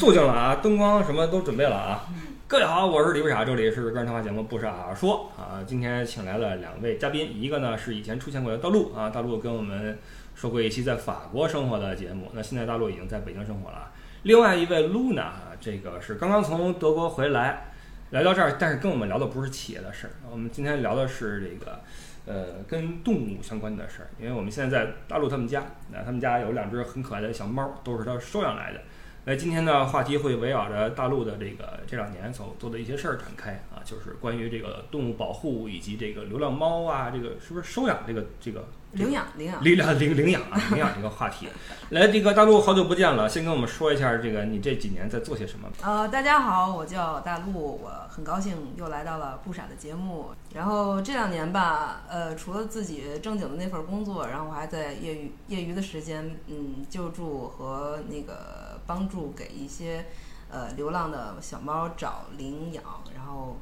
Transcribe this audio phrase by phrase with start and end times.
[0.00, 2.06] 肃静了啊，灯光什么都准备了啊。
[2.48, 5.62] 各位好，我是李不傻，这里是个人谈话节目《不傻说》啊。
[5.66, 9.98] 今天请来了两位嘉宾，一个呢是以前出现过的大陆啊，大陆跟我们
[10.34, 13.92] 说过一期在法国生活的节目，那现在大陆已经在北京生活了。
[14.22, 17.64] 另外一位 Luna 啊，这个是刚刚从德国回来，
[18.08, 21.78] 来到这儿，但是跟我们聊的不是企业的事儿，我们今天聊的是这个。
[22.26, 28.80] 呃，跟动物相关的事儿，因为我们现在在大陆他们家，那他们家有两只很可爱的小猫，都是他收养来的。
[29.24, 41.48] 那今天的，话题会围绕着大陆的这个这两年所做的一些事儿展开啊，就是关于这个动物保护以及这个流浪猫啊，这个是不是收养这个这个领养领养领领领领养啊领养这个话题。
[41.90, 45.68] 来，这个大陆好久不见了，先跟我们说一下这个你这几年在做些什么？
[45.82, 50.30] 呃，大家好，我叫大陆，我很高兴又来到了不傻的节目。
[50.54, 58.69] 然后这两年吧，呃，除了自己正经的那份工作，然后我还在业余业余的时间，嗯，救助和那个。
[58.90, 60.04] 帮助给一些
[60.50, 62.82] 呃流浪的小猫找领养，
[63.14, 63.56] 然后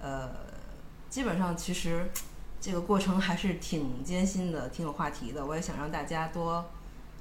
[0.00, 0.30] 呃
[1.10, 2.08] 基本上其实
[2.60, 5.44] 这个过程还是挺艰辛的，挺有话题的。
[5.44, 6.64] 我也想让大家多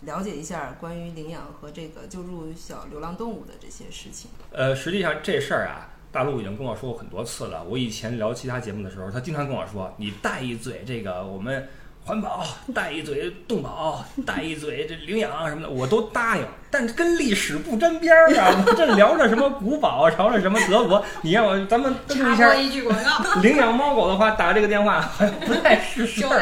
[0.01, 4.29] 了解一下关于领养和这个救助小流浪动物的这些事情。
[4.51, 7.63] 呃，实际上这事儿啊，大陆已经跟我说过很多次了。
[7.63, 11.67] 我以前聊其他节目的时候，他经常跟我说：“你带一嘴这个我们。”
[12.07, 12.41] 环保
[12.73, 18.63] 带一嘴动保，带一嘴这领养什么的，我都答应，但跟历史不沾边儿啊！
[18.77, 22.55] 这聊着什么古堡，聊着什么德国，你让我咱们登录一下。
[22.55, 23.33] 一句广告。
[23.43, 26.41] 领养猫狗的话，打这个电话好像不太是事儿。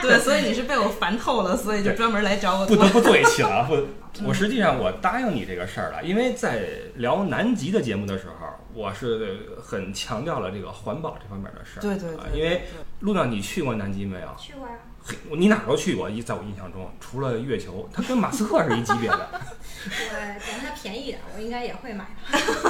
[0.00, 2.64] 对，所以你是被我烦透了，所以就专门来找我。
[2.64, 6.62] 不得不做一期了， 不，我实际上我答应你这个事儿了，因为在
[6.94, 8.46] 聊南极的节目的时候。
[8.76, 12.64] 我是很强调了这个环保这方面的事儿，对对对，因为
[13.00, 14.28] 路上你去过南极没有？
[14.38, 14.74] 去过呀。
[15.02, 19.30] 嘿，你哪儿都去过，一在我印象中，除了月球，它跟马斯克是一级别的。
[19.88, 22.06] 对，嫌它便宜点，我应该也会买。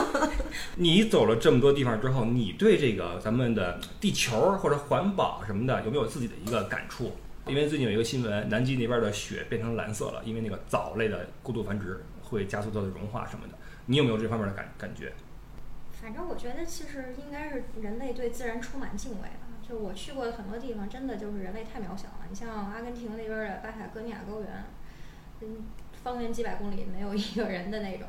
[0.76, 7.16] 你走了这么多地方之后，你对这个咱们的地球或者环保什么的，有没有自己的一个感触？
[7.48, 13.54] 因为最近有一个新闻，南极那边的雪变成蓝色了，因为那个藻类的过度繁殖会加速它的融化什么的。
[13.86, 15.12] 你有没有这方面的感感觉？
[16.06, 19.48] 反正我觉得，其实应该是人类对自然充满敬畏吧。
[19.60, 22.26] 就我去过的很多地方，真的就是人类太渺小了。
[22.30, 24.48] 你像阿根廷那边的巴塔哥尼亚高原，
[25.40, 25.66] 嗯，
[26.04, 28.06] 方圆几百公里没有一个人的那种。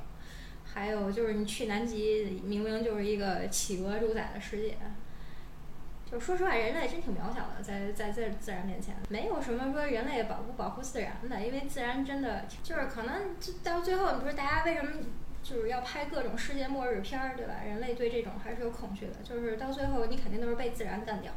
[0.63, 4.77] 还有就是你去南极，明明就是一个企鹅主宰的世界。
[6.05, 14.91] 就说实话，人类真挺渺小的，在在在自然面前，没有什么说人类保不保护自然的，因为自然真的就是可能就到最后，你不是大家为什么？
[15.47, 17.53] 就是要拍各种世界末日片儿，对吧？
[17.65, 21.31] 人类对这种还是有恐惧的，就是到最后你肯定都是被自然干掉。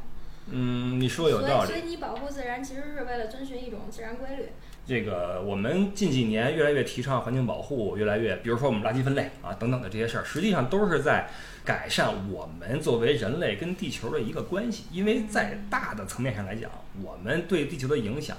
[0.47, 1.67] 嗯，你说有道理。
[1.67, 4.49] 所以，所以你保护自然其实是为了遵循一种自然规律。
[4.85, 11.29] 这个我们近几年越来越提倡环境保护，越来越，比如说我们垃圾分类啊等等的这些事儿，实际上都是在
[11.63, 14.85] 改善我们作为人类跟地球的一个关系。
[14.91, 16.69] 因为在大的层面上来讲，
[17.01, 18.35] 我们对地球的影响。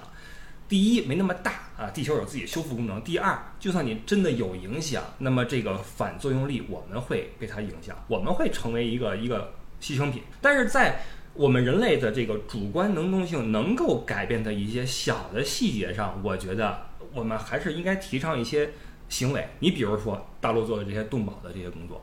[0.73, 2.99] 第一没那么大啊，地球有自己修复功能。
[3.03, 9.53] 第二，就算你真的有影响，那么这个反作用力我们会被它影响，我们会成为一个一个
[9.83, 10.23] 牺牲品。
[10.41, 11.03] 但是在
[11.35, 18.71] 我们人类的这个主观能动性能够改变的一些小的细节上，我觉得我们还是应该提倡一些
[19.11, 19.47] 行为。
[19.59, 22.03] 你比如说大陆做的这些动保的这些工作。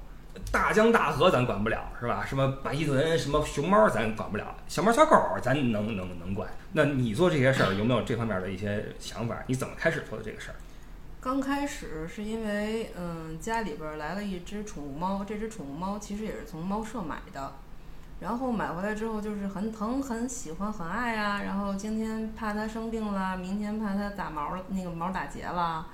[0.51, 2.25] 大江大河咱管不了是吧？
[2.25, 6.49] 什么白鳍豚、什么熊猫咱管不了，小猫小狗咱能能能管。
[6.73, 9.37] 那你做这些事儿有没有这方面的一些想法？
[9.45, 10.55] 你怎么开始做的这个事儿？
[11.21, 17.53] 刚开始是因为嗯家里边来了一只宠物猫，这只宠物猫其实也是从猫舍买的，
[18.19, 21.43] 然后买回来之后就是很疼、很喜欢、很爱啊。
[21.43, 25.85] 然后今天怕它生病了，明天怕它打毛那个毛打结了，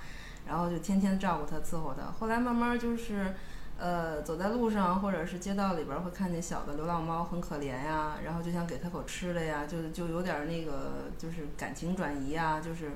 [0.47, 2.09] 然后就天天照顾它、伺候它。
[2.17, 3.35] 后来慢慢就是。
[3.77, 12.91] 呃，走在路上或者是街道里边会看见小的流浪猫，很可怜呀，然后就想给它口吃的呀，就就有点那个，就是感情转移啊，就是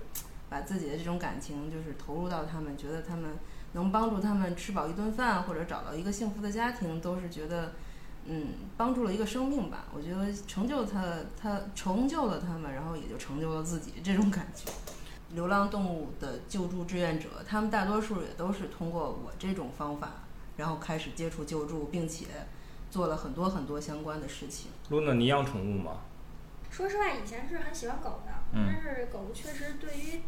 [0.48, 3.32] 把自己的这种感情就是投入到他们，觉得他们
[3.74, 7.74] 能帮助他们吃饱一顿饭或者找到一个幸福的家庭，都是觉得
[8.26, 9.86] 嗯帮助了一个生命吧。
[9.94, 11.04] 我觉得成就他，
[11.40, 14.72] 他成就了他们，然后也就成就了自己这种感觉。
[15.32, 20.10] 流浪动物的救助志愿者，他们大多数也都是通过我这种方法。
[20.60, 22.26] 然后开始接触救助，并且
[22.92, 24.70] 做了很多很多相关的事情。
[24.90, 26.02] 露娜，你养宠物吗？
[26.70, 30.22] 说实话，以前是很喜欢狗的，但是狗确实对于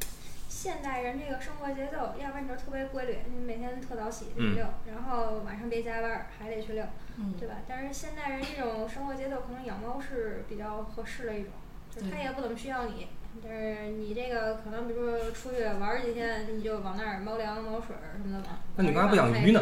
[0.47, 6.85] 现代人这个生活节奏，要不然你就特别规律，你每天特早起去遛，然后晚上别加班还得去遛，
[7.37, 7.55] 对吧？
[7.67, 11.51] 但是现代人这种生活节奏，可能养猫是比较合适的一种，
[11.93, 13.07] 就它也不怎么需要你，
[13.43, 18.57] 就是你这个可能比如说出去玩儿几天，你就往那儿猫粮、猫水儿什么的往。
[18.75, 19.61] 那你干嘛不养鱼呢？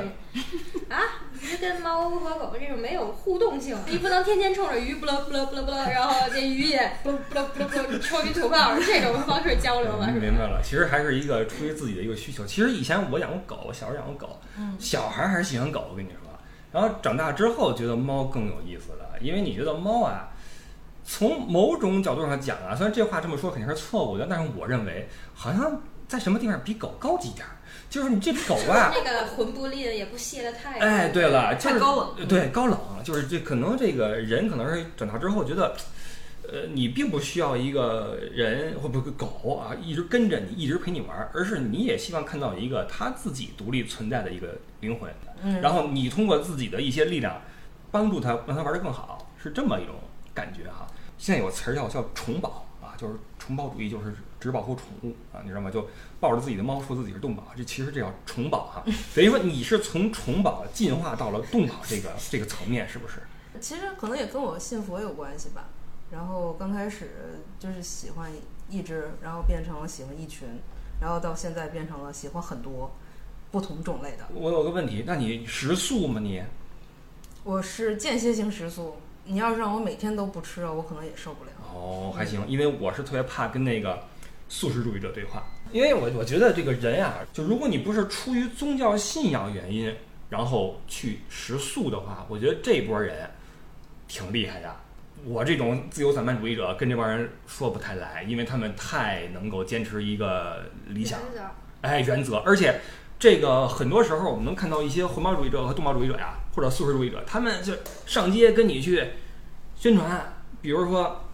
[0.89, 0.97] 啊，
[1.41, 10.07] 鱼跟猫和狗这种没有互动性，你不能天天冲着鱼不啦不啦不啦不啦，然后这鱼也不不啦不啦不啦抽鱼吐泡这种方式交流吧？
[10.07, 12.45] 明白了，其实还是一个出于自己的一个需求。
[12.45, 16.19] 其实以前我养过狗，小时候养过狗，嗯小孩儿还是喜欢狗，我跟你说。
[16.71, 20.28] 然后长大之后觉得猫更有意思了，因为你觉得猫啊，
[21.11, 27.55] 从某种角度上讲啊，虽然这话这么说肯定是错误的，但是我认为好像在什么地方比狗高级点儿。
[27.89, 30.77] 就是你这狗啊， 那个魂不吝也不卸得太。
[30.77, 35.75] 哎，对了，就是高冷呃对，高冷，就是这可能这个人可能是长大之后觉得，
[36.43, 45.11] 呃，你并不需要一个人或不狗啊一直跟着你，一直陪你玩儿，而是你也希望看到一个他自己独立存在的一个灵魂，
[45.41, 47.41] 嗯，然后你通过自己的一些力量
[47.89, 49.95] 帮助他，让他玩得更好，是这么一种
[50.35, 50.85] 感觉哈。
[51.19, 55.69] 现在有词儿叫叫宠保啊，就是宠保主义，就是只保护宠物啊，你知道吗？
[55.69, 55.85] 就
[56.19, 58.83] 抱着自己的猫说自己是动保，这其实这叫宠保哈。
[59.13, 63.21] 等于说你是从宠保进化到了动保这个这个层面，是不是？
[63.59, 65.65] 其实可能也跟我信佛有关系吧。
[66.09, 68.31] 然后刚开始就是喜欢
[68.69, 70.47] 一只，然后变成了喜欢一群，
[71.01, 72.91] 然后到现在变成了喜欢很多
[73.51, 74.25] 不同种类的。
[74.33, 76.41] 我有个问题，那你食素吗你？
[77.43, 78.95] 我是间歇性食素，
[79.29, 81.51] 你要是让我每天都不吃肉，我可能也受不了。
[81.71, 84.03] 哦，还行，因为我是特别怕跟那个
[84.47, 89.95] 素食主义者对话，因为我我觉得这个人呀、就如果你不是出于宗教信仰原因，
[90.31, 93.29] 然后去食素的话，我觉得这波人
[94.07, 94.75] 挺厉害的。
[95.25, 101.19] 我这种自由散漫主义者跟这帮人说不太来，因为他们太能够坚持一个理想，
[101.81, 102.79] 哎，原则，而且
[103.19, 107.73] 这个很多时候我们能看到一些环保主义者和动保主义者呀，或者素食主义者，他们就
[108.05, 109.09] 上街跟你去
[109.75, 111.25] 宣传，比如说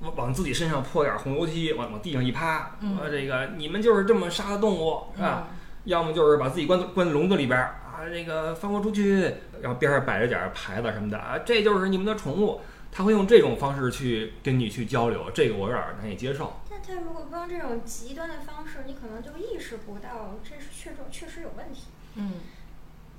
[0.00, 5.48] 往往自己身上泼点红油漆，往往地上一趴，嗯说这个你们就是这么杀的动物，是吧？
[5.84, 9.22] 要么就是把自己关关笼子里边儿啊，这个放我出去，
[9.60, 12.60] 然后边上摆着点儿牌子什么的啊，这就是你们的宠物。
[12.90, 16.54] 他会用这种方式去跟你去交流，这个我有点儿难以接受。
[16.68, 21.84] 但他如果不用这种极端的方式，你可能就意识不到这是确实确实有问题。
[22.16, 22.32] 嗯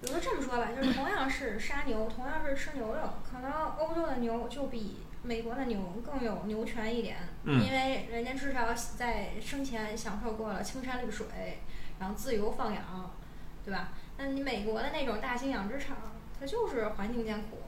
[0.01, 11.25] 比如说这么说吧，就是同样是杀牛， 同样是吃牛肉，可能欧洲的牛就比美国的牛更有牛权一点，嗯因为人家至少在生前享受过了青山绿水，
[12.00, 13.12] 然后自由放养，
[13.65, 13.89] 对吧？
[14.18, 15.98] 那你美国的那种大型养殖场，
[16.39, 17.59] 它就是环境艰苦。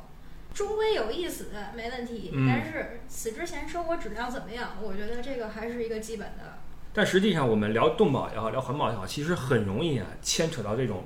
[0.53, 4.71] 终归有一死没问题，嗯但是死之前生活质量怎么样？
[4.81, 6.59] 我觉得这个还是一个基本的。
[6.93, 11.05] 但实际上，我们聊动保也好，聊环保也好，其实很容易啊牵扯到这种，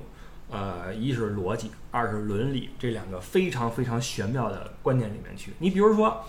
[0.50, 5.52] 呃，一是逻辑，二是伦理这两个非常非常玄妙的观念里面去。
[5.60, 6.24] 你比如说，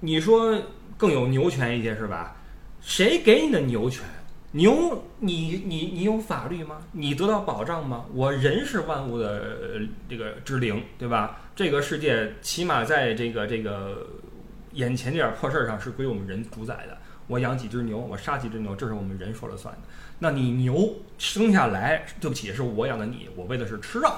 [0.00, 0.56] 你说
[0.96, 2.36] 更有牛权一些是吧？
[2.80, 4.04] 谁给你的牛权？
[4.52, 6.78] 牛，你你你有法律吗？
[6.92, 8.06] 你得到保障吗？
[8.14, 11.40] 我人是万物的呃这个之灵，对吧？
[11.58, 14.06] 这个世界起码在这个这个
[14.74, 16.96] 眼前这点破事儿上是归我们人主宰的。
[17.26, 19.80] 我养几只牛，我杀几只牛，这是我们人说了算的。
[20.20, 24.08] 那你牛生下来，对不起，是我养的你，我为的是吃肉，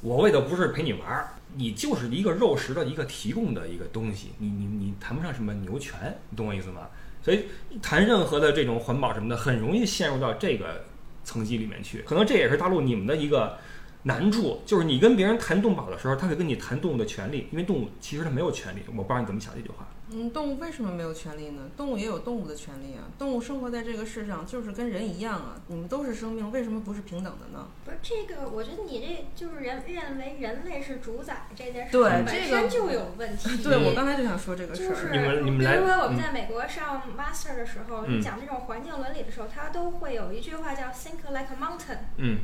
[0.00, 6.88] 我为的不是陪你玩儿，你就是一个肉食的一个提供的一个东西，你你你谈不上什么牛权，你懂我意思吗？
[7.22, 7.44] 所以
[7.80, 10.86] 谈任何的这种环保什么的，很容易陷入到这个
[11.22, 12.02] 层级里面去。
[12.02, 13.56] 可能这也是大陆你们的一个
[14.02, 18.80] 难处，就是你跟别人谈动保的时候，他会跟你谈动物的权利，因为动物其实它没有权利。
[18.88, 19.86] 我不知道你怎么想这句话。
[20.12, 21.62] 嗯，动物为什么没有权利呢？
[21.76, 23.06] 动物也有动物的权利啊！
[23.16, 25.54] 动物生活在这个世上，就是跟人一样啊！
[25.68, 27.68] 你们都是生命，为什么不是平等的呢？
[27.84, 33.62] 不是这个，我觉得你这就是人认为人类是主宰这件事对情本这个身就有问题。
[33.62, 34.88] 对，我刚才就想说这个事儿。
[34.88, 42.38] 就是你们你们来比如说我们嗯在美国上 master 的时候，嗯你讲这种环境伦理的时候，它都会有一句话叫 think like a mountain，嗯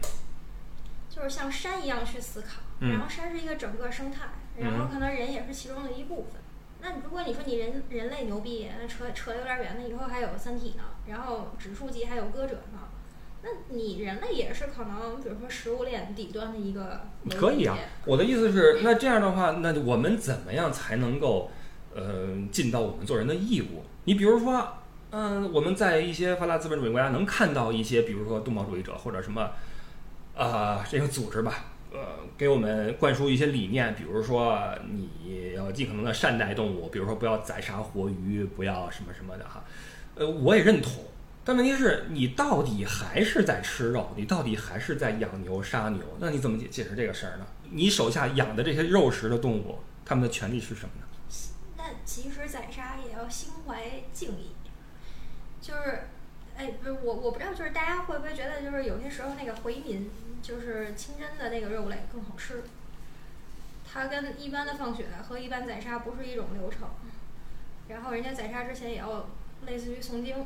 [1.17, 2.61] 就是像山一样去思考。
[2.81, 4.27] 嗯然后山是一个整个生态，
[4.59, 6.43] 然后可能人也是其中的一部分。
[6.83, 12.81] 那如果你说你人人类牛逼，那扯扯有点远，那以后还有三体呢，然后指数级还有歌者呢。
[13.43, 21.51] 那你人类也是可能，比如说食物链底端的一个可以啊我的意思是，那这样的话，那我们怎么样才能够，
[21.95, 23.85] 呃，尽到我们做人的义务？
[24.05, 24.79] 你比如说，
[25.11, 29.51] 嗯、我们在一些发达资本主义国家能看到一些，比如说动保主义者或者什么，
[30.37, 31.99] 啊、这个组织吧，呃，
[32.37, 39.65] 给我们灌输一些理念，比如说你要尽可能的善待动物，比如说不要宰杀活鱼，不要什么什么的哈，
[40.15, 40.93] 呃，我也认同。
[41.43, 47.47] 但问题是你到底还是在吃肉，你到底还是在养牛杀牛，那你怎么解解释这个事儿呢？
[47.71, 51.07] 你手下养的这些肉食的动物，它们的权利是什么呢？
[51.79, 53.81] 那其实宰杀也要心怀
[54.13, 54.51] 敬意。
[55.61, 56.09] 就是，
[56.57, 60.11] 哎，不是我，我不知道，就是大家会不会觉得，就是有些时候那个回民，
[60.47, 62.63] 就是清真的那个肉类更好吃。
[63.91, 66.89] 它跟一般的放血和一般宰杀不是一种流程，
[67.89, 69.29] 然后人家宰杀之前也要
[69.67, 70.45] 类似于诵经。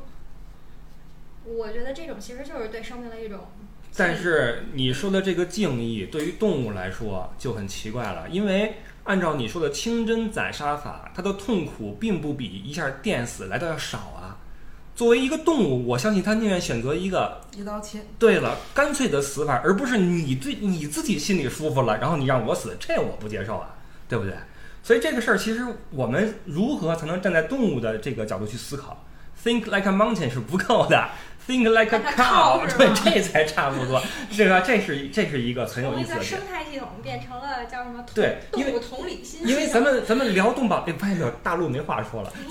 [1.45, 3.49] 我觉得这种其实就是对生命的一种
[3.97, 14.20] 但是你说的这个敬意，对于动物来说就很奇怪了，因为按照你说的清真宰杀法，它的痛苦并不比一下电死来的要少啊。
[15.01, 18.05] 作为一个动物，我相信他宁愿选择一个一刀切。
[18.19, 23.77] 对了干脆的死法，而不是你对你自己心里舒服了，然后你让我死，这我不接受啊，
[24.07, 24.35] 对不对？
[24.83, 29.07] 所以这个事儿，其实我们如何才能站在动物的这个角度去思考
[29.43, 31.09] ？Think like a mountain 是不够的
[31.51, 34.01] ，Think like a 是对，这才差不多。
[34.31, 36.39] 这个这是这是一个很有意思的点生。
[36.49, 39.41] 态系统变成了叫什么对因为动物同理心。
[39.45, 42.33] 因为咱们咱们聊动保，哎，发现没有，大陆没话说了。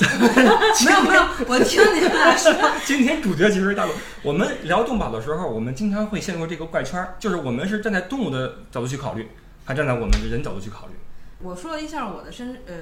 [0.86, 2.53] 没有没有，我听你们俩说，
[2.86, 3.94] 今天主角其实是大陆。
[4.22, 9.29] 我们聊动保的时候，我们经常会陷入这个怪圈儿，就是我们是站在动物的角度去考虑，
[9.63, 10.94] 还站在我们人角度去考虑。
[11.41, 12.74] 我说了一下我的身呃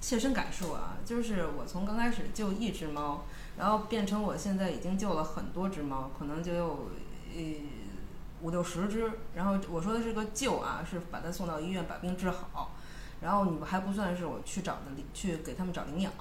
[0.00, 3.26] 切身感受啊，就是我从刚开始就一只猫，
[3.58, 6.90] 然后变成我现在已经救了很多只猫，可能就有
[7.34, 7.42] 呃
[8.42, 9.10] 五六十只。
[9.34, 12.72] 然后我说的是个救啊，是把它送到医院把病治好，
[13.20, 14.80] 然后你们还不算是我去找的
[15.12, 16.12] 去给他们找领养。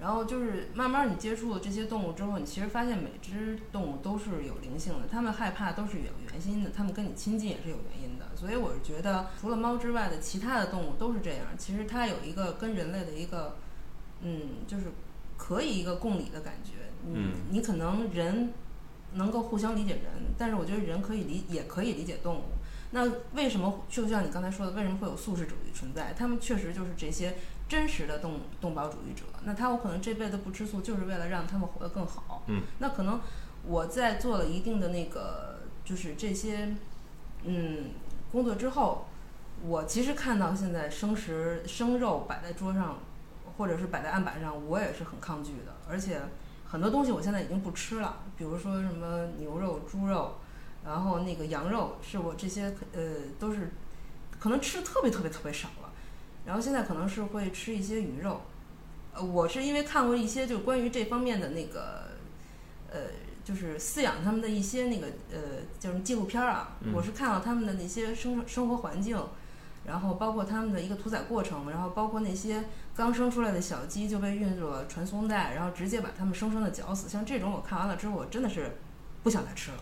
[0.00, 8.24] 然后就是慢慢你接触了这些动物之后，你其实发现每只动物都是有灵性的，它们害怕都是有原因的，它们跟你亲近也是有原因的。
[8.34, 11.48] 所以我是觉得，除了猫之外的其他的动物都是这样。
[11.58, 13.58] 其实它有一个跟人类的一个，
[14.22, 14.84] 嗯，就是
[15.40, 16.72] 可以一个共理的感觉。
[17.06, 18.52] 嗯你可能人
[19.14, 22.42] 能够互相理解人，但是我觉得人可以理也可以理解动物。
[22.90, 26.12] 那为什么就像你刚才说的，为什么会有素食主义存在？
[26.12, 29.22] 他们确实就是这些真实的动动保主义者。
[29.44, 32.42] 那他有可能这辈子不吃素，就是为了让他们活得更好。
[32.48, 33.18] 嗯，那可能
[33.64, 36.76] 我在做了一定的那个，就是这些，
[37.44, 37.92] 嗯，
[38.30, 39.06] 工作之后，
[39.64, 42.98] 我其实看到现在生食生肉摆在桌上，
[43.60, 45.76] 或者是摆在案板上，我也是很抗拒的。
[45.86, 46.18] 而且
[46.64, 50.36] 很多东西我现在已经不吃了，比如说什么牛肉、猪肉，
[50.82, 53.00] 然后那个羊肉，是我这些呃
[53.38, 53.70] 都是
[54.38, 55.92] 可能吃的特别特别特别少了。
[56.46, 58.40] 然后现在可能是会吃一些鱼肉，
[59.12, 62.04] 呃，我是因为看过一些就关于这方面的那个，
[62.90, 63.00] 呃，
[63.44, 65.38] 就是饲养他们的一些那个呃，
[65.78, 69.22] 就是纪录片儿啊，嗯我是看到他们的那些生生活环境，
[69.84, 78.76] 然后包括他们的一个屠宰过程，然后包括那些刚生出来的小鸡就被运入了传送带，然后直接把它们生生的绞死，像这种我看完了之后，我真的是
[79.22, 79.78] 不想再吃了，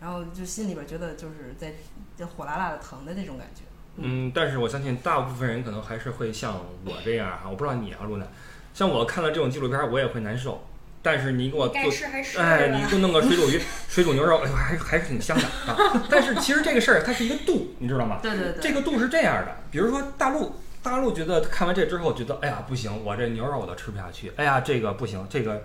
[0.00, 1.72] 然后就心里边觉得就是在
[2.16, 3.62] 就火辣辣的疼的那种感觉。
[3.96, 6.54] 嗯，但是我相信大部分人可能还是会像
[6.84, 8.26] 我这样哈，我不知道你啊，露娜，
[8.74, 10.62] 像我看了这种纪录片，我也会难受。
[11.06, 16.04] 但是你给我做，吃还吃，哎，你就弄个水煮鱼、 水煮牛肉，哎呦，还还是挺香的啊。
[16.10, 18.18] 但是其实这个事儿它是一个度，你知道吗？
[18.20, 25.62] 对对对，这个度是这样的，比如说大陆，大陆觉得看完这之后觉得，哎呀不行，我这牛肉我都吃不下去，哎呀这个不行，这个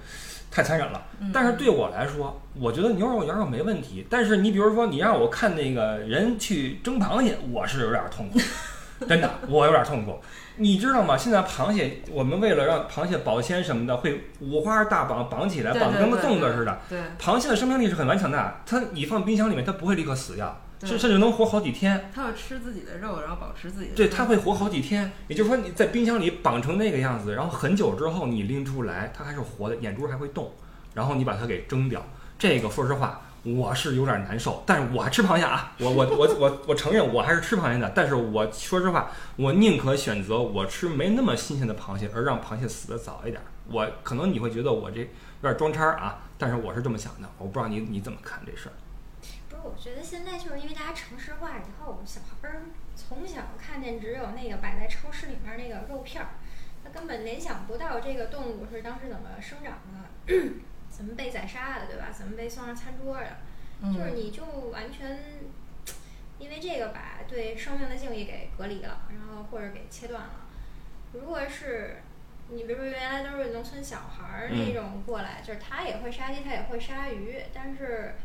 [0.52, 1.04] 太残忍了。
[1.20, 4.06] 嗯但是对我来说，我觉得牛肉羊肉没问题。
[4.10, 8.40] 但是你比如说，你让我看那个人去蒸螃蟹，我是有点痛苦，
[9.10, 10.20] 真的，我有点痛苦。
[10.58, 11.18] 你知道吗？
[11.18, 16.80] 现在螃蟹，我们为了让螃蟹保鲜什么的，会五花大绑绑起来，绑得跟个粽子似的。
[16.90, 22.10] 对螃蟹的生命力是很顽强的，它你放冰箱里面，它不会立刻死掉，对甚甚至能活好几天。
[22.14, 25.12] 它要吃自己的肉，然后保持自己的对，它会活好几天。
[25.28, 30.52] 也就是说，你在冰箱里绑成那个样子，然后很久之后你拎出来，它还是活的，眼珠还会动，
[30.94, 32.06] 然后你把它给蒸掉。
[32.38, 43.42] 这个说实话，我是有点难受，但是我还吃螃蟹啊，我我我我我承认我还是吃螃蟹的，但是我说实话，我宁可选择我吃没那么新鲜的螃蟹，而让螃蟹死的早一点。
[43.68, 45.08] 我可能你会觉得我这有
[45.42, 48.74] 点装叉啊，但是我是这么想的，我不知道你你怎么看这事儿。
[49.50, 52.62] 不是，我觉得现在就是因为大家城市化以后，小孩儿
[52.96, 56.30] 从小看见只有那个摆在超市里面那个肉片儿，
[56.84, 60.34] 他根本联想不到这个动物是当时怎么生长的，
[60.92, 62.10] 怎么被宰杀的，对吧？
[62.12, 63.38] 怎么被送上餐桌的？
[63.92, 65.18] 就是嗯，你就完全
[66.38, 70.48] 因为这个把对生命的敬意给隔离了，然后或者给切断了。
[71.14, 72.02] 如果是
[72.50, 78.16] 你比如说原来都是农村小孩儿嗯那种过来，就是他也会杀鸡，他也会杀鱼，但是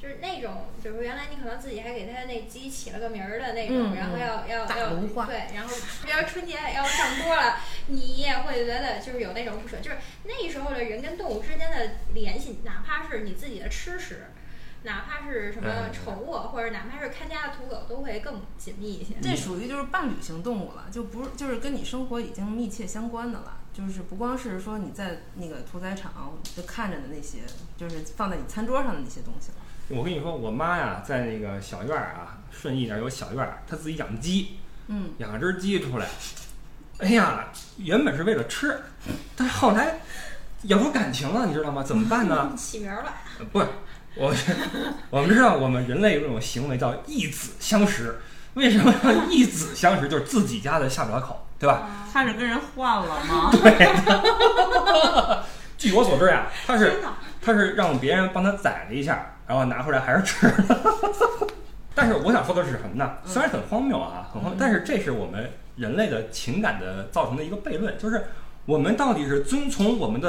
[0.00, 5.74] 就是那种，比如说原来你可能自己还给它那鸡起了个名儿的那种，嗯然后要要要对，然后
[6.04, 14.26] 比如春节要上桌了，你也会觉得就是有那种不舍，就是那时候的人跟动物之间的联系，哪怕是你自己的吃食。
[14.82, 19.14] 哪怕是什么嗯宠物，或者哪怕是看家的土狗，都会更紧密一些。
[19.20, 23.56] 这属于就是伴侣型动物了，就不是就是跟你生活已经密切相关的了。
[23.72, 27.38] 就是不光是说你在那个屠宰场就看着的那些，
[27.76, 29.56] 就是放在你餐桌上的那些东西了。
[29.88, 36.06] 我跟你说，我妈呀，在那个小院儿啊，顺义那儿有小院儿，她自己养鸡，嗯，养了只鸡出来。
[36.98, 37.44] 哎呀，
[37.76, 38.80] 原本是为了吃，
[39.36, 40.00] 但是后来
[40.62, 41.82] 养出感情了，你知道吗？
[41.84, 42.52] 怎么办呢？
[42.58, 43.66] 起名儿了，呃不是，
[44.16, 44.34] 我
[45.10, 48.18] 我们知道我们人类有一种行为叫异子相识。
[48.54, 50.08] 为什么叫异子相识？
[50.08, 51.86] 就是自己家的下不了口，对吧？
[52.12, 53.50] 他是跟人换了吗？
[53.62, 53.86] 对
[55.78, 56.94] 据我所知呀，他是！
[57.42, 60.76] 他是让别人帮他宰了一下，然后拿回来还是吃的。
[61.94, 63.16] 但是我想说的是什么呢？
[63.24, 68.26] 虽然很荒谬啊，很荒谬，但是这是我们人类的情感的造成的一个悖论，就是
[68.66, 70.28] 我们到底是遵从我们的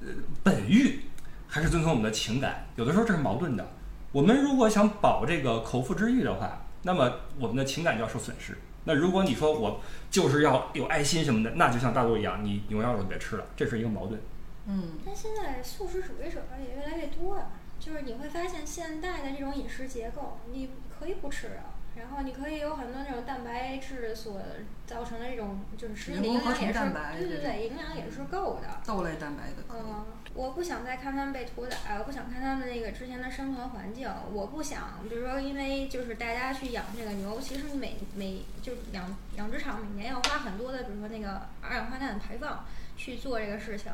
[0.00, 0.08] 呃
[0.42, 1.02] 本欲，
[1.46, 2.66] 还是遵从我们的情感？
[2.76, 3.66] 有的时候这是矛盾的。
[4.10, 8.56] 我们如果想保这个口腹之欲的话，那么我们的情感就要受损失。
[8.84, 14.20] 那如果你说我就是要有爱心什么的，那就像大陆一样，你牛羊肉别吃了，这是一个矛盾。
[14.66, 17.52] 嗯，但现在素食主义者也越来越多了，
[17.84, 21.54] 就是你会发现现代的这种饮食结构，你可以不吃肉，
[21.96, 24.40] 然后你可以有很多那种蛋白质所
[24.86, 26.78] 造成的这种就是实际的营养也是，
[27.18, 28.68] 对对对对，营养也是够的。
[28.86, 29.64] 豆类蛋白的。
[29.70, 42.64] 嗯，我不想再看他们被屠宰，我不想看他们那个之前的生存环境，我不想，比如说，因为就是大家去养这个牛，其实你每每就养养殖场每年要花很多的，比如说那个二氧化碳排放
[42.96, 43.90] 去做这个事情，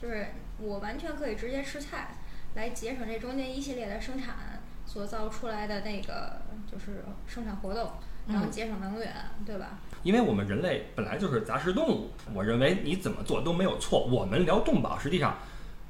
[0.00, 0.28] 就是
[0.58, 2.16] 我完全可以直接吃菜，
[2.56, 7.92] 来节省这中间一系列的生产所造出来的那个就是生产活动，
[8.26, 9.78] 然后嗯节省能源，对吧？
[10.02, 14.06] 因为我们人类本来就是杂食动物，我认为你怎么做都没有错。
[14.06, 15.36] 我们聊动保实际上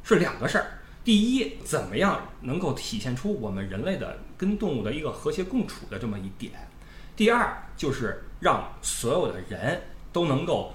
[0.03, 0.67] 是两个事儿。
[1.05, 6.53] 第一，怎么样能够体现出我们人类的跟动物的一个和谐共处的这么一点？
[7.15, 9.81] 第二，就是让所有的人
[10.13, 10.75] 都能够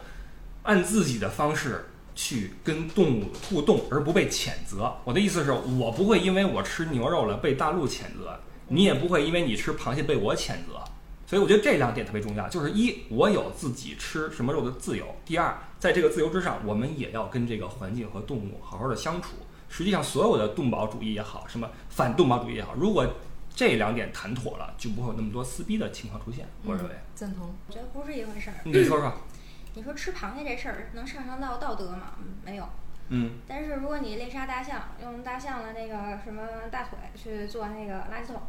[0.63, 1.83] 按自己的方式
[2.15, 4.93] 去跟动物互动，而不被谴责。
[5.03, 10.81] 我的意思是我不会因为我吃牛肉了被大陆谴责，你也不会因为你吃螃蟹被我谴责。
[11.25, 19.35] 所以我觉得这两点特别重要，就是一，我有自己吃什么肉的自由；第二，在这个自由之上，我们也要跟这个环境和动物好好的相处。
[19.69, 23.07] 实际上，所有的动保主义也好，什么反动保主义也好，如果
[23.55, 26.45] 这两点谈妥了，就不会有那么多撕逼的情况出现。
[26.65, 27.55] 我认为，赞同。
[27.65, 28.55] 我觉得不是一回事儿。
[28.65, 29.13] 你说说，
[29.73, 32.13] 你说吃螃蟹这事儿能上升到道德吗？
[32.19, 32.67] 嗯没有。
[33.09, 38.41] 嗯，但是如果你猎杀大象，用大象的那个什么大腿去做那个垃圾桶，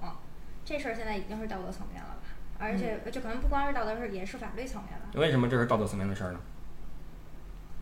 [0.64, 2.22] 这事儿现在已经是道德层面了吧？
[2.58, 5.06] 而且这可能不光是道德，是也是法律层面了。
[5.14, 6.40] 为什么这是道德层面的事儿呢？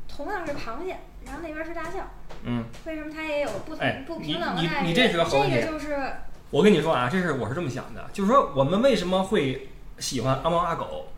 [0.09, 2.09] 同样是螃蟹，然后那边是大象，
[2.45, 4.93] 嗯，为什么它也有不同、哎不平等的待遇？
[4.93, 6.13] 这是个好问题这个就是
[6.51, 11.09] 我跟你说啊，这是我是这么想的，就是说我们为什么会喜欢阿猫阿狗，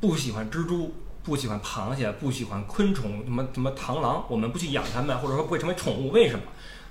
[0.00, 0.94] 不喜欢蜘蛛，
[1.28, 6.42] 不喜欢螃蟹，不喜欢昆虫，什么什么螳螂，我们不去养它们，或者说不会成为宠物，为什么？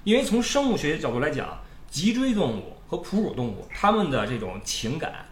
[0.03, 1.57] 因为从生物学角度来讲，
[1.89, 5.25] 脊椎动物和哺乳动物它们的这种情感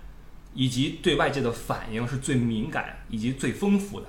[0.56, 4.08] 以及对外界的反应是最敏感以及最丰富的，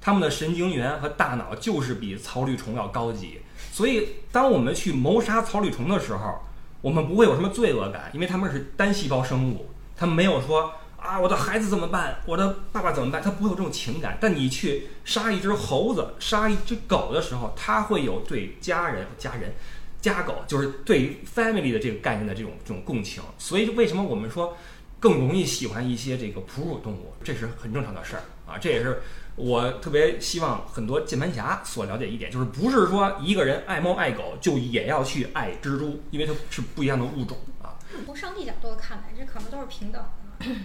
[0.00, 6.40] 它们的神经元和大脑就是比草履虫要高级，所以当我们去谋杀草履虫的时候，
[6.80, 14.18] 我们不会有什么罪恶感，因为它们是单细胞生物，它没有说啊我的孩子怎么办，我的爸爸怎么办，他不会有这种情感。
[14.20, 19.54] 但你去杀一只猴子、杀一只狗的时候，他会有对家人、家人、
[20.00, 23.22] 家狗，就是对 family 的这个概念的这种这种共情。
[23.38, 24.56] 所以为什么我们说
[24.98, 29.02] 更容易喜欢一些这个哺乳动物，这是很正常的事儿啊，这也是。
[29.36, 37.78] 我特别希望很多键盘侠所了解一点，就是不是说一个人爱猫爱狗就也要去爱蜘蛛，因为它是不一样的物种啊。
[38.04, 40.04] 从上帝角度看来，这可能都是平等，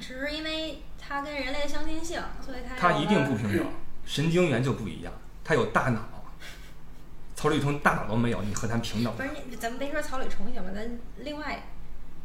[0.02, 3.68] 只是因为它跟人类的相近性，所以它它一定不平等，
[4.06, 5.12] 神经元就不一样，
[5.44, 6.00] 它有大脑，
[7.36, 9.14] 草履虫大脑都没有，你和它平等？
[9.16, 10.70] 不是你，咱们别说草履虫行吗？
[10.74, 11.64] 咱另外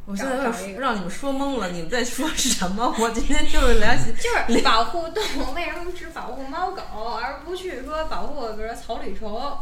[0.06, 0.36] 我现在
[0.78, 2.94] 让你们说懵了，你们在说什么？
[2.98, 6.82] 我今天就是聊，就是保护动物，为什么只保护猫狗，
[7.22, 9.58] 而不去说保护比如说草履虫，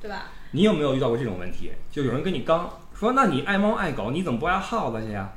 [0.00, 0.26] 对吧？
[0.50, 1.72] 你有没有遇到过这种问题？
[1.90, 5.32] 就有人跟你刚说，那你爱猫爱狗，你怎么不爱耗子去呀？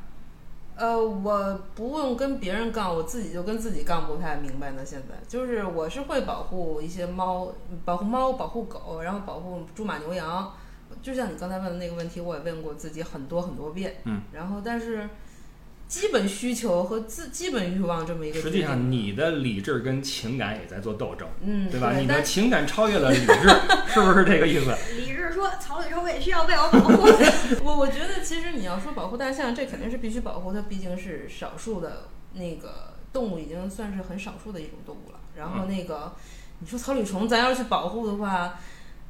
[0.83, 4.85] 呃，我不用跟别人杠，我自己就跟自己杠不太明白呢。
[4.85, 7.47] 现在就是我是会保护一些猫，
[7.85, 10.51] 保护猫，保护狗，然后保护猪马牛羊。
[11.01, 13.95] 就像你刚才问的那个问题，我也问过自己很多很多遍。
[14.03, 15.07] 嗯，然后但是
[15.93, 21.93] 基本需求和自基本欲望这么一个实际上，你的理智跟情感也在做斗争，嗯，对吧？
[21.95, 23.33] 你的情感超越了理智，
[23.93, 24.75] 是不是这个意思？
[24.95, 27.03] 理智说草履虫也需要被我保护。
[27.63, 35.19] 我 我觉得其实你要说保护大象，这肯定是必须保护，它毕竟是少数的那个动物，已经算是很少数的一种动物了。
[35.35, 36.13] 然后那个，
[36.57, 38.59] 你说草履虫，咱要是去保护的话，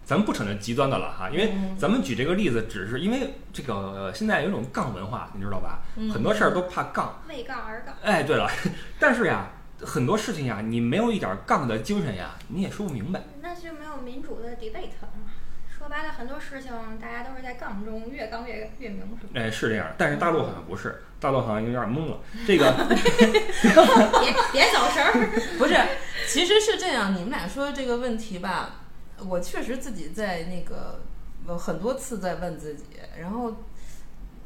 [0.06, 5.80] 咱们不扯那极端的了哈，因为嗯咱们举这个例子，只是因为这个、呃现在有一种杠文化，你知道吧？
[5.96, 7.22] 嗯很多事儿都怕杠。
[7.30, 7.96] 为杠而杠。
[8.04, 8.50] 哎，对了，
[9.00, 9.48] 但是呀，
[9.82, 13.22] 很多事情呀，你没有一点杠的精神呀，你也说不明白。
[13.42, 14.90] 那就没有民主的 debate。
[15.78, 19.32] 说白了，很多事情大家都是在杠中越杠越越明，是吧？
[19.34, 22.20] 哎，是这样，但是大陆好像不是，大陆好像有点懵了。
[22.48, 22.72] 这个，
[24.22, 25.30] 别别走神儿。
[25.60, 25.76] 不是，
[26.28, 27.14] 其实是这样。
[27.14, 28.83] 你们俩说的这个问题吧，
[29.28, 31.00] 我确实自己在那个
[31.48, 32.84] 呃很多次在问自己，
[33.20, 33.54] 然后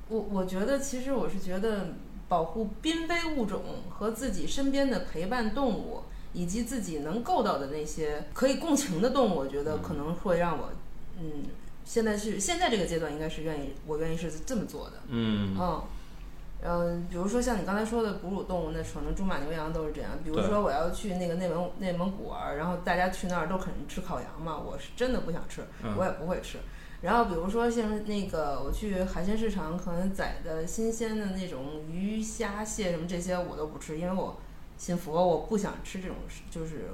[0.10, 1.96] 我我觉得其实我是觉得
[2.28, 6.04] 保护濒危物种和自己身边的陪伴动物，
[6.34, 10.70] 以及自己能够到的那些可以共情的动物，我觉得可能会让我
[11.20, 11.46] 嗯。
[11.90, 14.98] 现在是现在这个阶段，应该是愿意，我愿意是这么做的。
[15.08, 15.82] 嗯，嗯，
[16.63, 20.12] 嗯，比如说像你刚才说的哺乳动物，那可能猪、马、牛、羊都是这样。
[20.24, 26.58] 比如说我要去那个内蒙内蒙古玩儿，然后大家去那儿都肯吃烤羊嘛，我是真的不想吃，嗯我也不会吃。
[27.02, 34.36] 然后比如说像那个我去海鲜市场，可能宰的新鲜的那种鱼虾蟹什么这些我都不吃，因为我
[34.78, 36.17] 信佛，我不想吃这种
[36.50, 36.89] 就是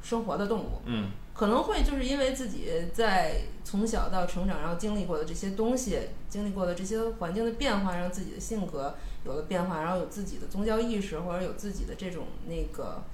[0.00, 0.80] 生活的动物。
[0.84, 13.04] 嗯，可能会就是因为自己在从小到成长，然后经历过的这些东西，经历过的这些环境的变化，让自己的性格有了变化，然后有自己的宗教意识，或者有自己的这种那个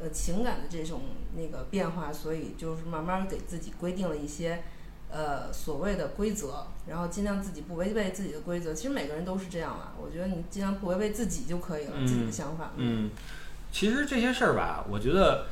[0.00, 1.00] 呃情感的这种
[1.34, 4.62] 那个变化，所以就是慢慢给自己规定了一些
[5.10, 8.72] 呃所谓的规则，然后尽量自己不违背自己的规则。
[8.72, 12.70] 其实每个人都是这样啦，我觉得你尽量不违背自己就可以了，自己的想法。
[12.76, 13.10] 嗯，
[13.72, 15.46] 其实这些事儿吧，我觉得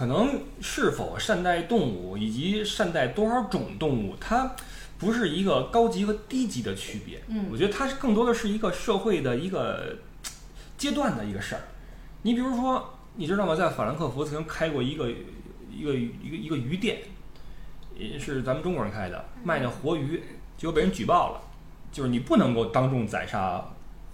[0.00, 4.56] 可能是否善待动物，以及善待多少种动物，它
[4.98, 7.20] 不是一个高级和低级的区别。
[7.28, 9.98] 嗯我觉得它是更多的是一个社会的一个
[10.78, 11.60] 阶段的一个事儿。
[12.22, 13.54] 你比如说，你知道吗？
[13.54, 15.10] 在法兰克福曾经开过一个
[15.70, 17.00] 一个一个一个鱼店，
[17.94, 20.22] 也是咱们中国人开的，卖那活鱼，
[20.56, 21.42] 结果被人举报了，
[21.92, 23.62] 就是你不能够当众宰杀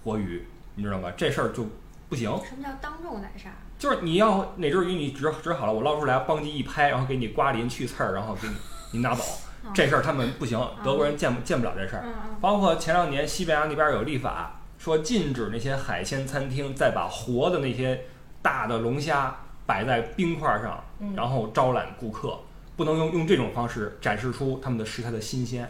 [0.03, 0.45] 活鱼，
[0.75, 1.09] 你知道吗？
[1.15, 1.65] 这事儿就
[2.09, 2.29] 不行。
[2.43, 3.55] 什么叫当众宰杀？
[3.77, 8.55] 就是你要哪只鱼你指指好了，我捞出来，邦叽一拍，然后给你刮鳞去刺儿，然后给你
[8.93, 9.23] 你拿走，
[9.63, 12.03] 嗯这事儿他们不行，德国人见不见不了这事儿。
[12.41, 18.05] 包括前两年西班牙那边有立法，说禁止那些海鲜餐厅再把活的那些
[18.41, 19.35] 大的龙虾
[19.65, 22.39] 摆在冰块上，嗯然后招揽顾客，
[22.75, 25.69] 不能用用这种方式展示出他们的食材的新鲜？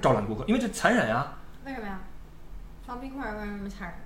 [0.00, 1.32] 招揽顾客，因为这残忍呀。
[1.64, 1.98] 为什么呀？
[2.86, 3.96] 放冰块儿为什么残忍？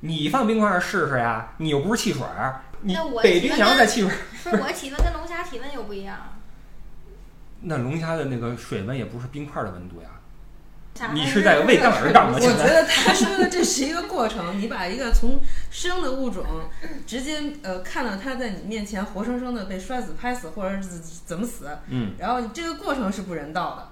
[0.00, 6.16] 你放冰块儿试试呀，你又不是汽水儿，你那我北冰洋在汽水儿，不是我体温跟龙虾体温又不一样。
[7.62, 10.08] 那龙虾的那个水温也不是冰块儿的温度呀。
[11.14, 12.34] 你是在为干而干吗？
[12.34, 16.44] 我觉得他说的这是一个过程，你把一个从生的物种
[17.06, 20.88] 直接呃看到它在你面前活生生的被摔死、拍死，或者是
[21.24, 23.88] 怎么死，嗯，然后这个过程是不人道的。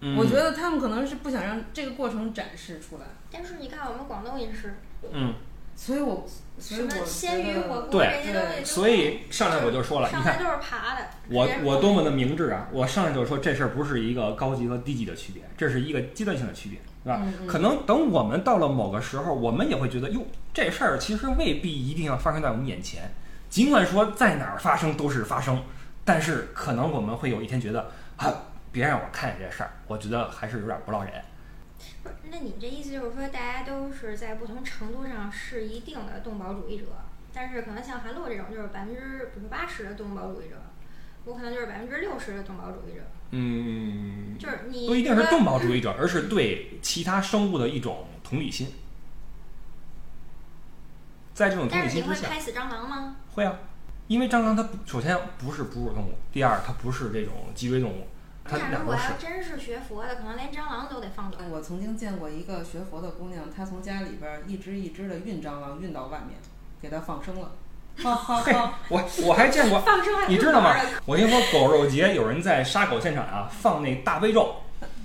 [0.00, 4.78] 嗯我觉得他们可能是不想让这个过程展示出来，但是你看我们广东也是，
[5.12, 5.34] 嗯，
[5.74, 6.26] 所以我
[6.58, 11.02] 所以什么我鲜鱼觉得火锅对所以上来我就说了，你看上来都是爬的。
[11.30, 12.68] 我我多么的明智啊！
[12.72, 17.24] 我上来就说这事儿不是一个高级和低级的区别，这是一个阶段性的区别，是吧？
[17.46, 20.20] 可能等我们到了某个时候，我们也会觉得，哟，
[20.52, 23.02] 这事儿其实未必一定要发生在我们眼前。
[23.48, 25.62] 尽管说在哪儿发生都是发生，
[26.04, 28.26] 但是可能我们会有一天觉得，啊，
[28.72, 31.12] 别让我看见这事儿，我觉得还是有点不落忍。
[32.02, 36.86] 不是，那你这意思就是说，大家都是在不同程度上是一定的动保主义者，
[37.32, 40.56] 但是可能像韩露这种就是百分之比如八十的动保主义者，
[41.24, 48.68] 我可能就是百分之六十的动保主义者，嗯，就是你不一定是动保主义者，而是对其他生物的一种同理心。
[51.34, 53.16] 在这种同但是你理心之下，会拍死蟑螂吗？
[53.32, 53.56] 会啊，
[54.08, 58.06] 因为蟑螂它首先不是哺乳动物，第二它不是这种脊椎动物，
[58.48, 59.00] 它那如果要。
[59.18, 61.38] 真是学佛的，可能连蟑螂都得放走。
[61.50, 66.38] 我曾经见过一个学佛的姑娘，她从家里边儿一只一只的运蟑螂运到外面，
[66.80, 67.52] 给它放生了，
[68.02, 70.74] 哈哈嘿哈。，我我还见过， 放生你知道吗？
[71.04, 74.54] 我听说狗肉节有人在杀狗现场啊放那大悲咒，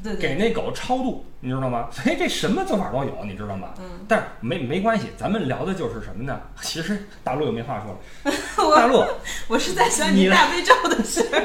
[0.03, 1.87] 对对，给那狗超度，你知道吗？
[1.93, 3.69] 所以这什么做法都有，你知道吗？
[3.79, 6.39] 嗯，但是没没关系，咱们聊的就是什么呢？
[6.61, 7.91] 其实大陆又没话说
[8.31, 9.03] 了， 大陆
[9.47, 11.39] 我是在想你你大悲咒的事儿，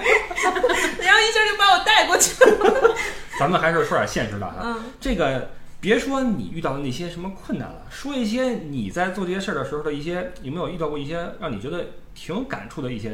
[1.03, 2.95] 然后一下就把我带过去了。
[3.39, 4.57] 咱们还是说点现实的哈。
[4.65, 11.85] 嗯这个别说你遇到的那些什么困难了，说一些你在做这些事儿的时候的一些有没有遇到过一些让你觉得
[12.17, 13.11] 挺有感触的一些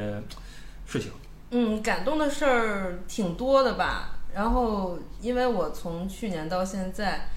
[0.87, 1.11] 事情？
[1.50, 4.11] 嗯，感动的事儿挺多的吧。
[4.35, 7.29] 然后，因为我从去年到现在，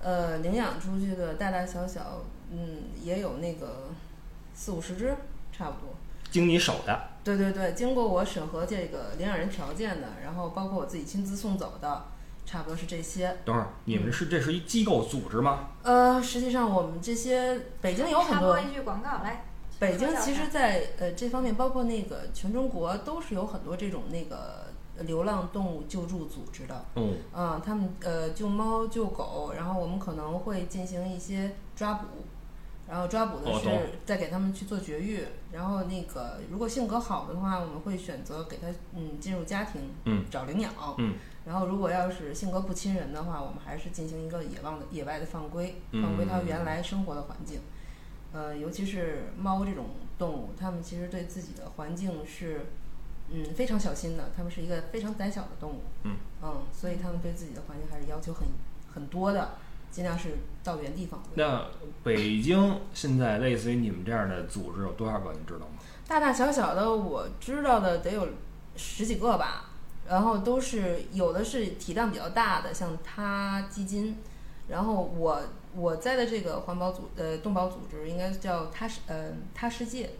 [0.00, 3.90] 呃，领养出去的大大小小，嗯，也有那个
[4.52, 5.16] 四五十只，
[5.52, 5.94] 差不多。
[6.30, 12.04] 经你手的，对对对，经过我审核这个领养人条件的，然后包括我自己亲自送走的，
[12.46, 13.36] 差不多是这些。
[13.44, 15.70] 等会儿你们是这是一机构组织吗？
[15.82, 19.44] 呃，实际上我们这些北京有很多插播，一句广告来。
[19.78, 24.69] 北京其实说在，呃这方面，包括那个全中国都是有很多这种那个
[25.00, 26.84] 流浪动物救助组织的。
[26.96, 27.16] 嗯。
[27.34, 32.06] 嗯，他们呃救猫救狗，然后我们可能会进行一些抓捕，
[32.88, 40.24] 然后抓捕的是再给他们去做绝育，然后那个如果性格好的话，我们会选择给他嗯进入家庭，嗯。
[40.30, 46.02] 找领养，嗯，然后如果要是性格不亲人的话，我们还是进行一个野望的野外的放归，嗯。
[46.02, 47.60] 放归它原来生活的环境。
[48.32, 49.86] 呃，尤其是猫这种
[50.16, 52.66] 动物，它们其实对自己的环境是
[53.32, 55.82] 嗯非常小心的，他们是一个非常胆小的动物。
[56.04, 58.46] 嗯嗯，所以他们对自己的环境还是要求很
[58.92, 59.56] 很多的，
[59.90, 61.30] 尽量是到原地放归。
[61.34, 61.66] 那
[62.02, 65.32] 北京现在类似于你们这样的组织有多少个？
[65.32, 65.78] 你知道吗？
[66.08, 68.26] 大大小小的我知道的得有
[68.76, 69.70] 十几个吧，
[70.08, 74.16] 然后都是有的是体量比较大的，像他基金，
[74.66, 75.40] 然后我
[75.72, 80.10] 我在的这个环保组呃动保组织应该叫他世呃他世界，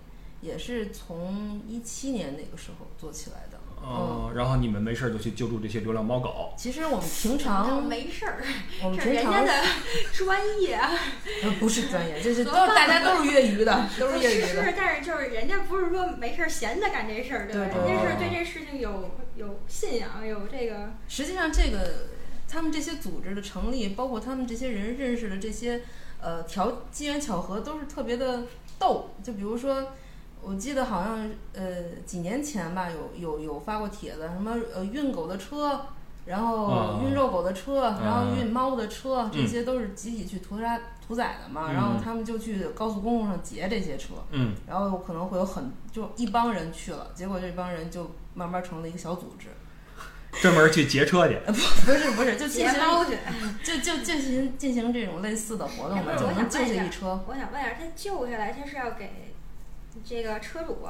[0.41, 3.59] 也是从一七年那个时候做起来的。
[3.83, 6.53] 嗯，然后你们没事儿就去救助这些流浪猫狗。
[6.55, 8.45] 其实我们平常常没事儿，
[8.85, 9.69] 我们平常人家的
[10.13, 10.79] 专业
[11.59, 14.65] 不是专业，就是都大家都是业余的，都是业余的。
[14.65, 17.87] 是，但是就是人家不是说没事儿闲的干这事儿，对吧？
[17.87, 22.09] 人家是对对这事情有有信仰，有这个实际上，这个
[22.47, 25.81] 他们这些组织的成立，包括他们这些人认识的这些
[26.21, 28.43] 呃条机缘巧合，都是特别的
[28.79, 29.15] 逗。
[29.25, 29.95] 就比如说，
[30.43, 31.63] 我记得好像呃
[32.07, 35.81] 几年前吧，有有有发过帖子，什么呃运狗的车，
[36.27, 41.67] 然后啊运肉狗的车，然后嗯运猫的车，这嗯些都是集体去屠杀屠宰的嘛。
[41.69, 44.15] 嗯然后他们就去高速公路上劫这些车。
[44.31, 49.49] 嗯，然后可能会有很就一帮人去了，结果这帮人就慢慢成了一个小组织，
[50.41, 51.39] 专门去劫车去。
[51.47, 53.19] 不不是不是，就进行劫猫去。
[53.63, 57.25] 就就进行进行这种类似的活动哎不嘛，是我想就能救下下一车。
[57.27, 59.30] 我想问一下，他救下来，他是要给
[60.05, 60.87] 这个车主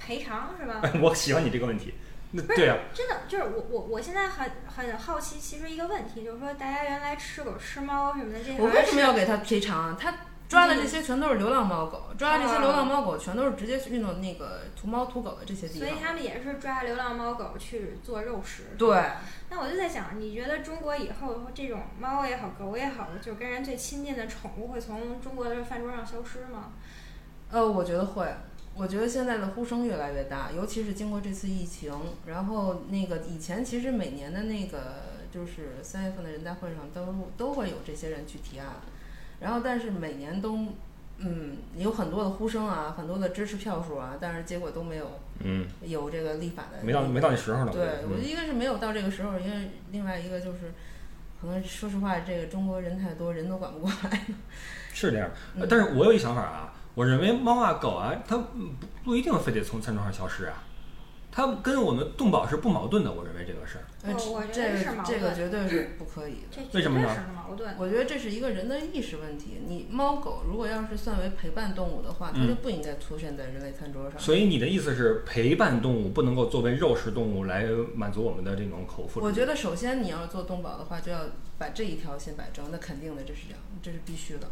[0.00, 0.82] 赔偿是吧？
[1.02, 1.94] 我喜欢你这个问题。
[2.32, 9.96] 那不是对啊，真的就是我我我现在很很好奇，其实一个问题就是说，大家原来吃狗吃猫什么的，这我为什么要给他赔偿啊？
[10.00, 10.14] 他
[10.48, 16.00] 抓的这些全都是流浪猫狗，抓的这些流浪猫狗全都是直接运到那个屠猫屠狗的这些地方所以。
[16.00, 18.76] 他们也是抓流浪猫狗去做肉食。
[18.78, 19.02] 对，
[19.48, 26.72] 那我就在想，你觉得中国以后这种猫也好，狗也好，就跟人最亲近的宠物会从中国的饭桌上消失吗？
[27.50, 28.26] 呃，我觉得会。
[28.76, 31.92] 我觉得现在的呼声越来越大，尤其是经过这次疫情，
[32.24, 34.78] 然后那个以前其实每年的那个
[35.30, 38.68] 就是三月份的人大会上都都会有这些人去提案，
[39.40, 40.68] 然后但是每年都
[41.18, 47.72] 嗯有很多的呼声啊，很多的支持票数啊，但是结果都没有嗯，有这个立法的没到没到那时候呢。
[47.72, 50.72] 对，我觉嗯得一个是没有到这个时候，因为另外一个就是，
[51.38, 54.24] 可能说实话，这个中国人太多，人都管不过来。
[54.94, 55.28] 是这样。
[55.56, 60.64] 嗯但是我有一想法啊，我认为猫啊狗啊，它嗯不不一定非得从餐桌上消失啊，
[61.30, 63.12] 它跟我们动保是不矛盾的。
[63.12, 63.84] 我认为这个事儿。
[64.02, 66.62] 呃我我觉这得是矛这个绝对是不可以的。
[66.72, 67.74] 为什么呢绝对是矛盾。
[67.78, 69.60] 我觉得这是一个人的意识问题。
[69.68, 74.18] 你猫狗如果要是算为陪伴动物的话，它嗯就不应该出现在人类餐桌上。
[74.18, 79.28] 所以你的意思是，陪伴动物不能够作为肉食动物来满足我们的这种口腹之欲。
[79.28, 81.20] 我觉得首先你要做动保的话，就要
[81.58, 84.48] 把这一条先摆正，那肯定的，这是这样，这是必须的。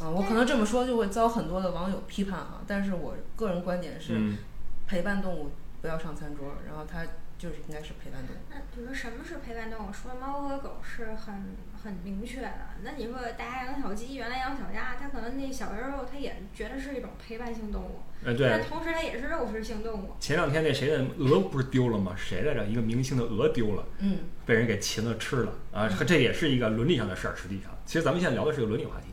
[0.00, 4.38] 啊、我可能这么说就会遭很多的网友批判啊，但是我个人观点是，嗯，
[4.86, 7.04] 陪伴动物不要上餐桌，然后它
[7.38, 8.38] 就是应该是陪伴动物。
[8.50, 9.90] 那比如说什么是陪伴动物？
[9.92, 12.50] 除了猫和狗是很很明确的。
[12.82, 20.10] 那你说大家养小鸡，原来养小鸭，它可能那小人肉，它也觉得是一种陪伴性动物，哎，对但，同时它也是肉食性动物。
[20.18, 22.14] 前两天那谁的鹅不是丢了吗？
[22.16, 22.64] 谁来着？
[22.66, 25.88] 一个明星的鹅丢了，嗯，被人给擒了吃了啊！
[25.88, 27.36] 嗯这也是一个伦理上的事儿。
[27.36, 29.08] 实际上，其实咱们现在聊的是个伦理话题，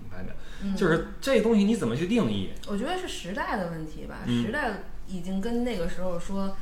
[0.76, 2.52] 就是这东西你怎么去定义？
[2.68, 4.70] 我觉得是时代的问题吧，嗯时代
[5.08, 6.56] 已经跟那个时候说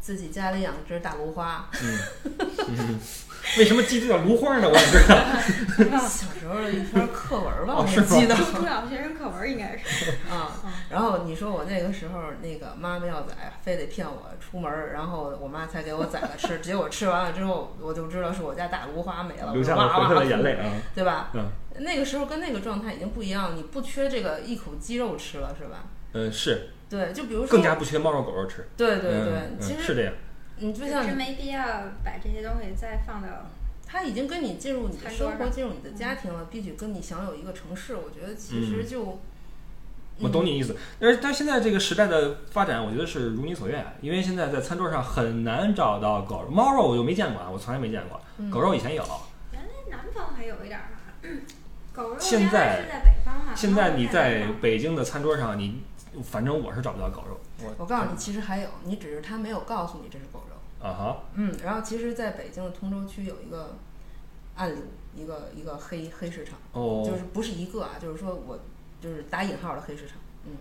[0.00, 1.98] 自己家里养只大芦花，嗯，
[2.68, 3.00] 嗯
[3.58, 4.68] 为什么记得叫芦花呢？
[4.68, 5.98] 我想知道。
[6.08, 10.10] 小时候的一篇课文吧，我记得中小学生课文应该是。
[10.30, 10.60] 啊。
[10.64, 16.60] 嗯然后你说我那个时候那个妈妈要宰，非得骗我出门，然后我妈才给我宰了吃。
[16.60, 20.70] 结果吃完了之后，我就知道是我家大芦花没了， 流下我哇哇的眼泪啊！
[20.94, 21.30] 对吧？
[21.32, 25.84] 嗯那个时候跟那个状态已经不一样，你不缺这个一口鸡肉吃了，是吧？
[26.12, 28.68] 嗯，是对，就比如说，更加不缺猫肉狗肉吃。
[28.76, 30.14] 对对对，嗯其实嗯是这样。
[30.58, 31.64] 你就像真没必要
[32.04, 33.28] 把这些东西再放到
[33.84, 39.20] 他已经跟你进入你的生活，进入你的家庭了，必须跟你享有一个城市，我觉得其实嗯就
[40.20, 40.76] 我懂你意思。
[41.00, 48.20] 但是但现在这个时代的发展，我觉得是如你所愿，因为现在在餐桌上很难找到狗肉，猫肉我就没见过啊，我从来没见过。
[48.38, 49.04] 嗯狗肉以前有，
[49.52, 51.12] 原来南方还有一点儿吧，
[51.94, 55.82] 狗肉现在是在北方嘛，现在你在北京的餐桌上，你
[56.24, 57.40] 反正我是找不到狗肉。
[57.78, 60.86] 我告诉你，其实还有，你只是他没有告诉你这是狗肉。
[60.86, 63.76] 啊哈，嗯，然后其实在北京的通州区有一个
[64.56, 64.82] 暗流，
[65.14, 68.58] 一个一个黑黑市场，哦，就是不是一个啊，就是说我
[69.00, 70.56] 就是打引号的黑市场，嗯，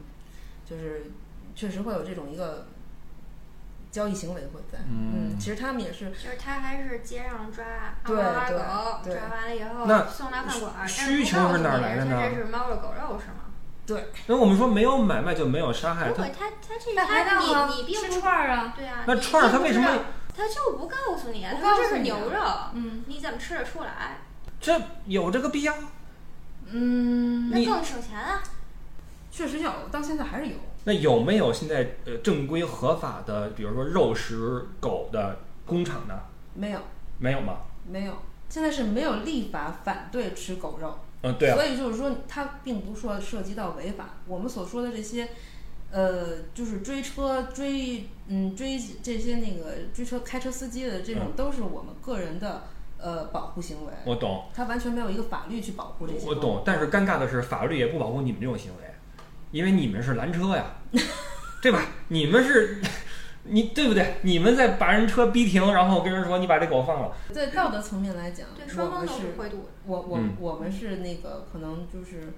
[0.65, 1.11] 就是
[1.55, 2.67] 确实会有这种一个
[3.93, 7.63] 交易行为会在，嗯其实他们也是就是他还是街上抓
[8.03, 13.53] 猫阿对狗，抓完了以后那送到饭馆儿，但需求是不告诉你哪儿来的呢这是猫肉狗肉是吗？
[13.85, 19.87] 对那我们说没有买卖就没有杀害，它不会，他他这他你你并吃不串儿啊，对啊，那串儿他为什么
[20.35, 22.41] 他就不告诉你，不他说这是牛肉，
[22.73, 24.21] 嗯你怎么吃得出来？
[24.59, 25.75] 这有这个必要？
[26.65, 28.41] 嗯，你那更省钱啊！
[29.33, 30.53] 确实有，到现在还是有。
[30.83, 36.19] 那有没有现在呃正规合法的，比如说肉食狗的工厂呢？
[36.53, 36.79] 没有，
[37.17, 37.57] 没有吗？
[37.89, 38.13] 没有，
[38.47, 44.17] 现在是没有立法反对吃狗肉，嗯，对啊所，以就是说，它并不说涉及到违法。
[44.27, 45.29] 我们所说的这些，
[45.89, 52.65] 呃，就是追车、追嗯追这些那个追车开车司机的这种，嗯都是我们个人的
[52.99, 53.91] 呃保护行为。
[54.05, 56.27] 我懂，他完全没有一个法律去保护这些。
[56.27, 56.61] 我懂。
[56.63, 58.92] 但是尴尬的是，法律也不保护你们这种行为，
[59.53, 60.65] 因为你们是拦车呀，
[61.61, 61.85] 对吧？
[62.09, 62.81] 你们是，
[63.43, 64.15] 你对不对？
[64.23, 69.69] 你们在把人车逼停，然后跟人说你把这狗放了，在道德层面来讲，对，我双方都们是是会度。
[69.85, 72.33] 我我、嗯我们是那个可能就是，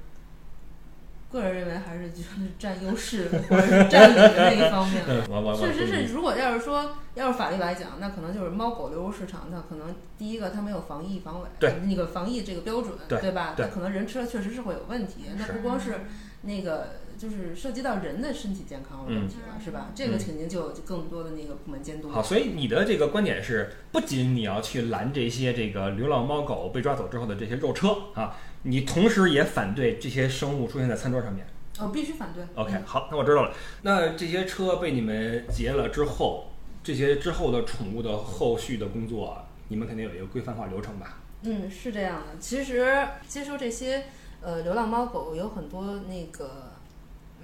[1.32, 5.04] 个人认为还是就是占优势或者是占理的那一方面。
[5.58, 13.54] 确实是，如果要是说要是法律来讲，那可能就是猫狗流入市场，那可能第一个它没有防疫防伪，对那个防疫这个标准，对吧？
[13.56, 15.93] 对那可能人吃了确实是会有问题，那不光是
[16.41, 19.91] 那个就是涉及到人的身体健康的问题了，嗯是吧？
[19.95, 22.10] 这个嗯肯定就有更多的那个部门监督。
[22.10, 31.45] 好，所以你的这个观点是，不仅你要去拦这些这个流浪猫狗被抓走之后的这些肉车啊，你同时也反对这些生物出现在餐桌上面。
[31.80, 32.43] 哦，必须反对。
[32.56, 33.54] OK，嗯好，那我知道了。
[33.82, 36.51] 那这些车被你们劫了之后，
[36.84, 41.19] 这些之后的宠物的后续的工作，你们肯定有一个规范化流程吧？
[41.41, 42.39] 嗯，是这样的。
[42.39, 44.06] 其实接收这些
[44.41, 46.75] 呃流浪猫狗有很多那个，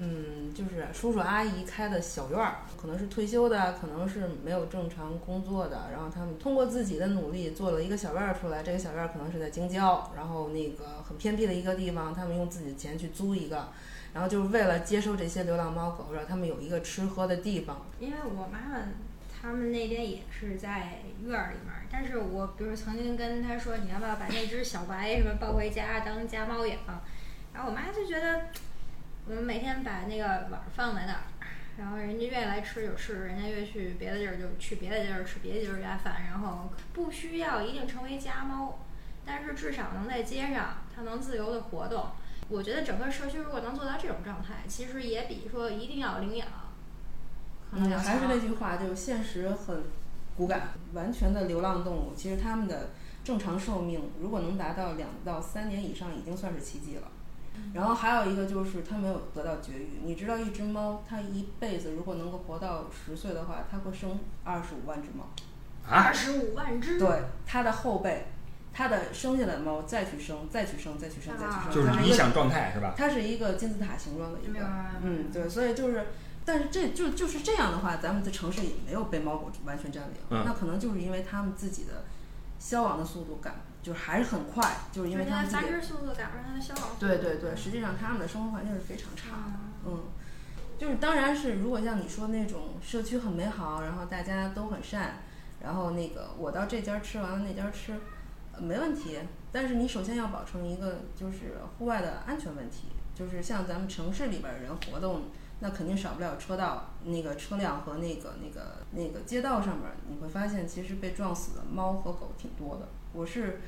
[0.03, 8.63] 嗯，就是叔叔阿姨开的小院儿，可能是退休的，可能是没有正常工作的，然后他们通过自己的努力做了一个小院儿出来。
[8.63, 13.67] 这个小院儿可能是在京郊，然后那个很偏僻的一个地方，他们用自己的钱去租一个。
[14.11, 17.85] 然后就是为了接收这些流浪猫狗，让他们有一个吃喝的地方。
[17.99, 18.79] 因为我妈妈
[19.39, 26.77] 他们那边也是在院儿里面，但是我比如曾经跟她说，你要不要把那只小白什么抱回家当家猫养？
[27.53, 28.47] 然后我妈就觉得，
[29.27, 31.21] 我们每天把那个碗儿放在那儿，
[31.77, 38.79] 然后人家愿意来吃就吃，人家愿意去别的地儿就去别的地儿吃别的地儿家饭，然后不需要一定成为家猫，
[39.25, 42.07] 但是至少能在街上它能自由的活动。
[42.49, 46.47] 我觉得整个社区如果能做到这种状态，其实也比说一定要领养，
[47.71, 49.83] 可能嗯，要还是那句话，就是现实很
[50.35, 50.69] 骨感。
[50.93, 52.89] 完全的流浪动物，其实它们的
[53.23, 57.03] 正常寿命如果能达到两到三年以上，已经算是奇迹了。
[57.73, 60.01] 然后还有一个就是它没有得到绝育。
[60.03, 65.25] 你知道，一只猫它一辈子如果能够活到十岁的话，它会生二十五万只猫。
[65.83, 68.27] 啊二，十五万只，对，它的后辈，
[68.71, 72.93] 它的生下来的猫再去生，再去生，再去生，再去啊生，就是它是一个理想状态是吧？
[72.95, 74.59] 它是一个金字塔形状的一个，
[75.01, 76.05] 嗯，对，所以就是，
[76.45, 82.05] 但是这就就是这样的话，咱们的城市也没有被猫狗完全占领，嗯那可能就是因为他们自己的
[82.59, 86.95] 消亡的速度赶，就是还是很快，就是因为他们自己的，繁殖速度赶不上它的消耗。
[86.99, 89.35] 对对对，实际上他们的生活环境是非常差
[89.85, 90.03] 嗯，
[90.77, 95.15] 就是当然是如果像你说那种社区很美好，然后大家都很善，
[95.63, 97.99] 然后那个我到这家吃完了那家吃，
[98.53, 99.17] 呃没问题。
[99.51, 105.23] 但是你首先要保证一个就是户外的安全问题，就是像咱们城市里边儿人活动，
[105.59, 112.87] 那肯定少不了车道那个车辆和那个那个那个街道上面儿，你会发现其实被撞死的猫和狗挺多的。
[113.13, 113.59] 我是。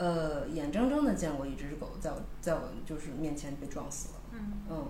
[0.00, 4.20] 呃，眼睁睁的见过一只狗在我在我就是面前被撞死了。
[4.30, 4.86] 嗯，嗯，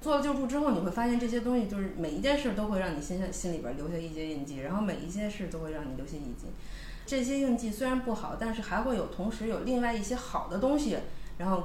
[0.00, 6.46] 做了救助之后，你会发现这些东西就是每一件事都会让你心下心里边留下一些印记，然后每一件事都会让你留下印记。
[7.04, 10.96] 这些印记虽然不好，但是还会有同时有另外一些好的东西，
[11.36, 11.64] 然后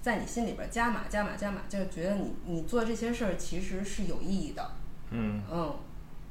[0.00, 4.70] 在你心里边加码、加码、加码，就觉得你你做这些事儿其实是有意义的。
[5.10, 5.74] 嗯，嗯，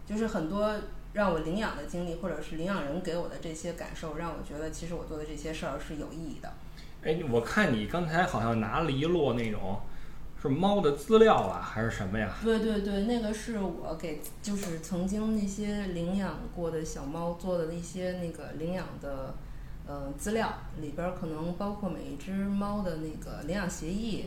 [0.07, 0.73] 就是很多
[1.13, 6.53] 让我领养的经历，或者是领养人给我的这些感受，让我觉得其实我做的这些事儿是有意义的。
[7.03, 9.79] 哎，我看你刚才好像拿了一摞那种
[10.41, 12.33] 是猫的资料啊，还是什么呀？
[12.43, 19.33] 对对对，那个是我给就是曾经那些领养过的小猫做的一些那个领养的
[19.87, 24.25] 呃资料，里边儿可能包括每一只猫的那个领养协议，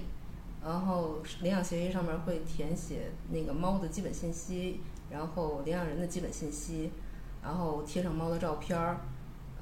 [0.64, 4.80] 然后领养协议上面会填写那个猫的基本信息，
[5.12, 6.90] 然后领养人的基本信息，
[7.42, 9.00] 然后贴上猫的照片儿，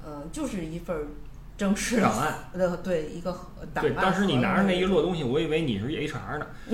[0.03, 1.07] 呃，就是一份儿
[1.57, 2.33] 正式的档案。
[2.53, 3.31] 呃，对一个
[3.73, 4.01] 档对，案。
[4.01, 6.47] 当时你拿着那一摞东西，我以为你是 HR 呢。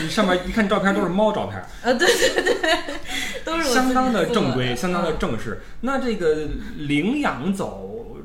[0.00, 2.94] 你上面一看照片都是猫照片，呃，对对对，
[3.44, 5.60] 都是相当的正规，相当的嗯正式。
[5.80, 8.16] 那这个领养走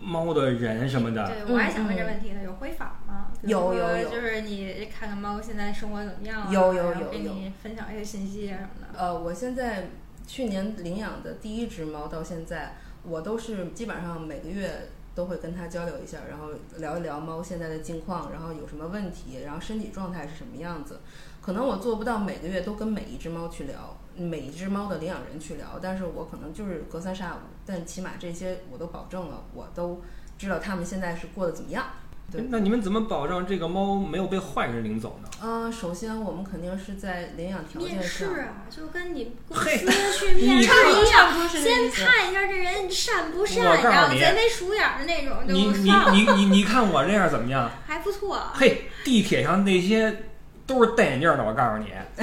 [0.00, 3.26] 猫的人什么的，对，我还想问这问题呢，有回访吗？
[3.42, 8.98] 有有有就是你看看猫现在生活怎么样啊，有有有有你分享一些信息啊什么的。
[8.98, 9.88] 呃，我现在
[10.26, 21.00] 去年领养的第一只猫到现在，我都是基本上每个月都会跟它交流一下，然后聊一聊猫现在的近况，然后有什么问题，然后身体状态是什么样子。
[21.40, 30.02] 可能我做不到每个月都跟每一只猫去聊，每一只猫的领养人去聊，但是我可能就是隔三差五，但起码这些我都保证了，我都
[30.36, 31.86] 知道它们现在是过得怎么样。
[32.30, 35.28] 对那你们怎么保证这个猫没有被坏人领走呢？
[35.42, 47.70] 呃，首先我们肯定是在领养条件面试，啊，就跟你公嘿司去面试一样，先看一下这人善不善，我告诉你然后贼眉鼠眼的那种你你，你你你看我这样怎么样？
[47.86, 48.40] 还不错。
[48.54, 50.24] 嘿，地铁上那些
[50.66, 51.88] 都是戴眼镜的，我告诉你，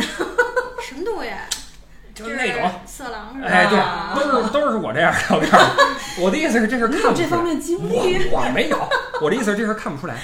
[0.81, 1.29] 什么东西？
[2.24, 2.72] 就是那种。
[2.86, 3.47] 色狼是吧？
[3.47, 5.20] 哎，对，啊都是都是我这样的。
[5.36, 5.82] 我告诉
[6.18, 7.24] 你，我的意思是，这是你看不出来。
[7.24, 8.30] 这方面经历。
[8.32, 8.78] 我我没有，
[9.22, 10.15] 我的意思是这事儿看不出来，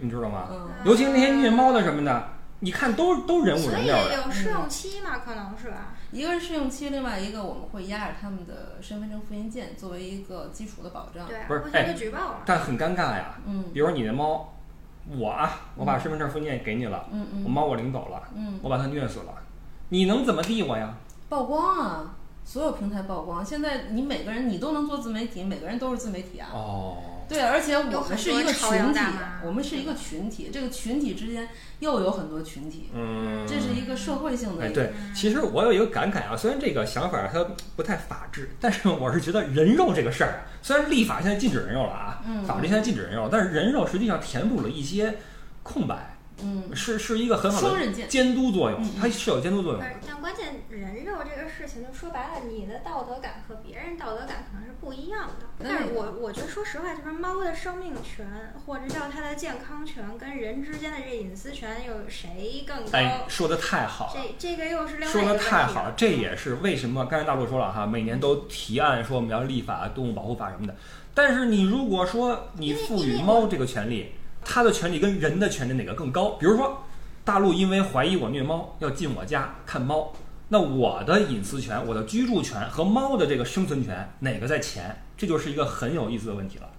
[0.00, 0.48] 你知道吗？
[0.50, 2.28] 嗯，尤其那些虐猫的什么的，
[2.60, 4.14] 你看都都人五所以人六的。
[4.24, 5.94] 有试用期嘛，可能是吧？
[6.12, 11.26] 一个是试用期，另外一个我们会压着他们的身份证复印件作为一个基础的保障。
[11.26, 12.36] 对啊，不是哎举报了。
[12.46, 13.34] 但很尴尬呀。
[13.46, 14.54] 嗯比如你的猫，
[15.18, 19.34] 我啊，我把身份证复印件给你了，嗯嗯我猫我领走了，嗯，我把它虐死了，
[19.88, 20.94] 你能怎么地我呀？
[21.28, 23.44] 曝光啊，所有平台曝光。
[23.44, 26.48] 现在你每个人你都能做自媒体，每个人都是自媒体啊。
[26.52, 26.96] 哦，
[27.28, 29.00] 对，而且我们是一个群体，
[29.44, 31.48] 我们是一个群体，这个群体之间
[31.80, 34.74] 又有很多群体，嗯，这是一个社会性的哎，一个。
[34.74, 45.16] 对，其实我有一个感慨啊，虽然这个想法它不太法治，但是我是觉得人肉这个事儿啊，虽然立法现在禁止人肉了啊，嗯法律现在禁止人肉，但是人肉实际上填补了一些
[45.64, 48.08] 空白，嗯，是是一个很好的双刃剑。
[48.08, 49.80] 监督作用嗯，它是有监督作用。
[49.80, 55.46] 但但关键人肉这个事情，就说白了，你的道德感和别人道德感可能是不一样的。
[55.62, 58.26] 但是我我觉得，说实话，就是猫的生命权
[58.66, 62.90] 或者叫它的健康权跟人之间的这隐私权，有谁更高？
[62.92, 64.20] 哎，说的太好了。
[64.20, 70.76] 这这个又是另外说的太好了，这也是为什么刚才大陆说了哈，每年都提案说我们要立法、动物保护法什么的。
[71.14, 74.12] 但是你如果说你赋予猫这个权利，
[74.48, 76.30] 它的权利跟人的权利哪个更高？
[76.38, 76.84] 比如说，
[77.24, 80.12] 大陆因为怀疑我虐猫，要进我家看猫，
[80.48, 85.02] 那我的隐私权、我的居住权和猫的这个生存权哪个在前？
[85.16, 86.70] 这就是一个很有意思的问题了。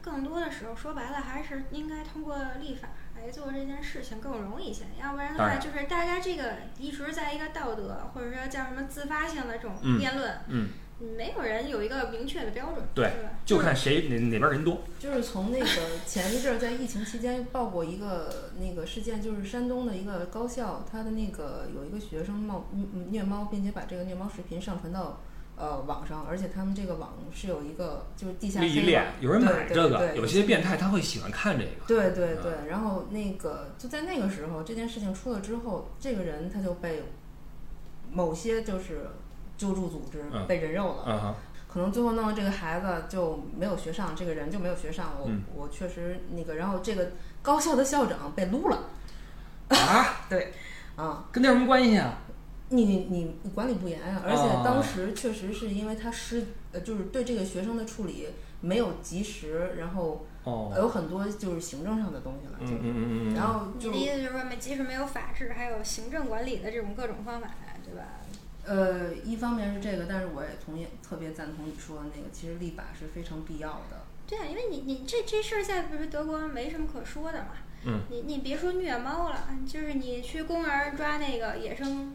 [0.00, 4.84] 更多的时候，说白了还是应该通过立法来做这件事情更容易一些。
[5.02, 10.68] 要不然的话，就是大家这个一直在一个道德或者说叫什么自发性的这种嗯辩论，嗯，
[10.98, 13.10] 没有人有一个明确的标准，对？
[13.44, 14.80] 就看谁哪哪边人多。
[14.98, 15.66] 就是从那个
[16.06, 25.20] 前一阵儿在疫情期间报过一个那个事件，就是山东的一个高校，他的那个有一个学生冒嗯嗯虐猫，并且把这个虐猫视频上传到
[25.56, 31.70] 呃网上，而且他们这个网是有一个就是地下黑利益链，有人买这个，有些变态他会喜欢看这个。
[31.86, 37.02] 对对对，然后那个就在那个时候，这件事情出了之后，这个人他就被
[38.10, 39.10] 某些就是
[39.56, 40.46] 救助组织嗯。
[40.46, 41.36] 被人肉了，
[41.68, 45.12] 可能最后弄的这个孩子就没有学上，这个人就没有学上。
[45.20, 45.42] 我、嗯。
[45.54, 48.84] 我确实那个，然后这个高校的校长被撸了。
[49.68, 50.52] 啊， 对。
[50.96, 51.28] 啊！
[51.30, 52.20] 跟这有什么关系啊？
[52.70, 54.62] 你你你管理不严啊，而且哦。
[54.64, 58.26] 当时确实是因为他失呃，就是对这个学生的处理
[58.62, 67.50] 没有及时，然后哦，有很多就是行政上的东西了，嗯就嗯嗯嗯，然后就你的意思就是说，没即使没有法治，还有行政管理的这种各种方法，
[67.84, 68.02] 对吧？
[68.66, 74.04] 呃，一方面是这个，但是我也同意特别赞同你说的那个，其实立法是非常必要的。
[74.26, 77.50] 对啊，因为你你这这事儿现在不是德国没什么可说的嘛。
[77.84, 78.00] 嗯。
[78.10, 82.14] 你你别说虐猫了，就是你去公园儿抓那个野生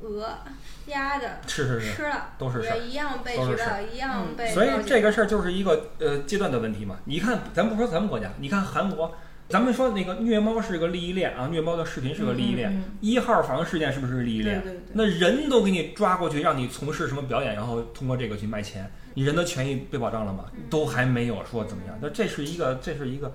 [0.00, 0.38] 鹅、
[0.86, 1.94] 鸭的，是是是。
[1.94, 6.98] 吃了都是事儿也一样被举报，一样嗯被所以这个事儿就是一个呃阶段的问题嘛。
[7.04, 9.14] 你看，咱不说咱们国家，你看韩国，
[9.52, 12.72] 咱们说那个虐猫是个利益链啊，虐猫的视频是个利益链。
[12.72, 14.62] 嗯嗯一号房事件是不是利益链？
[14.62, 14.92] 对对对。
[14.94, 20.46] 那人都给你抓过去，让你从事什么表演，然后通过这个去卖钱，你人的权益被保障了吗？
[20.54, 21.98] 嗯都还没有说怎么样。
[22.00, 23.30] 那这是一个，这是一个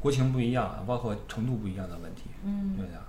[0.00, 2.24] 国情不一样，包括程度不一样的问题。
[2.44, 3.02] 嗯对的。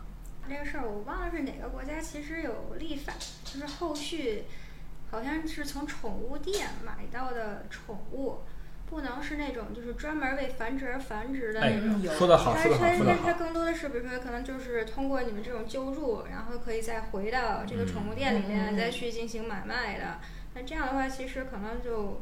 [0.48, 3.12] 这个事儿我忘了是哪个国家，其实有立法，
[3.44, 4.44] 就是后续
[5.12, 8.38] 好像是从宠物店买到的宠物，
[8.88, 12.02] 不能是那种就是专门为繁殖而繁殖的哎那种。
[12.02, 13.20] 有说得好，它说得好，它说得好。
[13.26, 20.20] 它更多的是，比如说可能就是通过你们这种救助，然后可以再回到这个宠物店里面、再去进行买卖的。
[20.54, 22.22] 那这样的话，其实可能就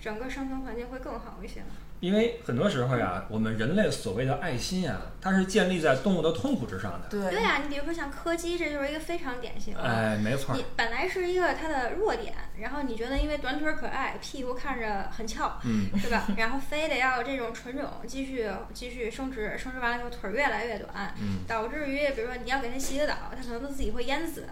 [0.00, 1.76] 整个生存环境会更好一些嘛。
[2.02, 7.06] 因为很多时候呀，我们人类所谓的爱心啊，它是建立在动物的痛苦之上的。
[7.08, 9.80] 对对呀、你比如说像柯基，这就是一个非常典型的。
[9.80, 10.64] 哎，没错儿你。
[10.76, 16.26] 本来是一个它的弱点，然后你觉得因为短腿儿可爱，屁股看着很翘，嗯，是吧？
[16.36, 24.44] 然后非得要这种纯种继续继续生殖，生殖完了以后腿儿越来越短，嗯，导致于比如说你要给它洗个澡，它可能都自己会淹死。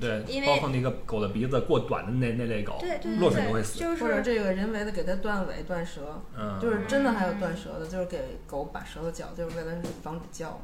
[0.00, 3.78] 对因，为包括那个狗的鼻子过短的那那类狗，对对落水都会对，死。
[3.78, 9.72] 就是或者这个人为的给它断尾断舌，嗯，就是真的还有断舌的，就是给狗把舌头绞，就是为了
[10.02, 10.60] 防止叫，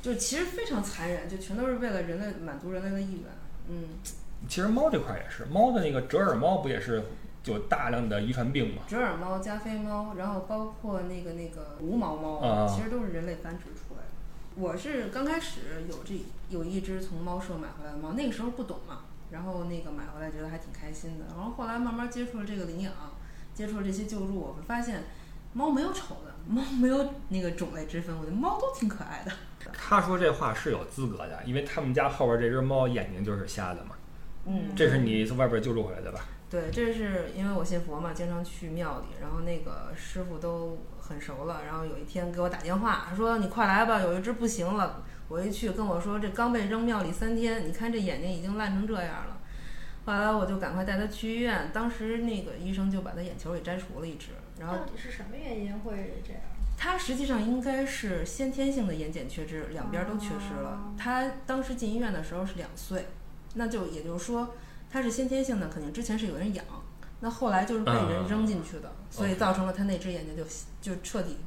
[0.00, 3.24] 就其实非常残忍，就全都是为了人类满足人类的意愿。
[3.68, 3.88] 嗯，
[4.48, 7.02] 其实猫这块也是，猫的那个折耳猫不也是
[7.46, 8.82] 有大量的遗传病吗？
[8.86, 14.13] 折耳猫、加菲猫，然后包括那个那个无毛猫，啊其实都是人类繁殖出来的。
[14.56, 16.14] 我是刚开始有这
[16.48, 19.00] 有一只从猫舍买回来的猫，那个时候不懂嘛，
[19.30, 22.92] 然后那个买回来觉得还挺开心的，然后后来慢慢接触了这个领养，
[23.52, 25.04] 接触了这些救助，我会发现
[25.52, 29.32] 猫没有丑的，猫没有那个种类之分，我觉得猫都挺可爱的。
[29.72, 33.96] 他说这话是有资格的，因为他们家后边这只猫眼睛就是瞎的嘛。
[34.46, 36.26] 嗯，这是你从外边救助回来的吧？
[36.50, 49.38] 对，这是因为我信佛嘛，经常去庙里，然后那个师傅都很熟了，然后有一天给我打电话说：“你快来吧，有一只不行了。”我一去跟我说：“这刚被扔庙里三天，你看这眼睛已经烂成这样了。”
[50.06, 54.28] 后来我就赶快带他去医院，当时那个医生就把他眼球给摘除了一只，
[54.58, 56.42] 然后到底是什么原因会这样？
[56.76, 60.94] 他实际上应该是先天性的眼睑缺肢，两边都缺失了哦。
[60.98, 63.06] 他当时进医院的时候是两岁，
[63.54, 64.54] 那就也就是说
[64.90, 66.64] 他是先天性的，肯定之前是有人养，
[67.24, 70.44] 那后来就是被人扔进去的，所以造成了他那只眼睛就
[70.82, 71.38] 就彻底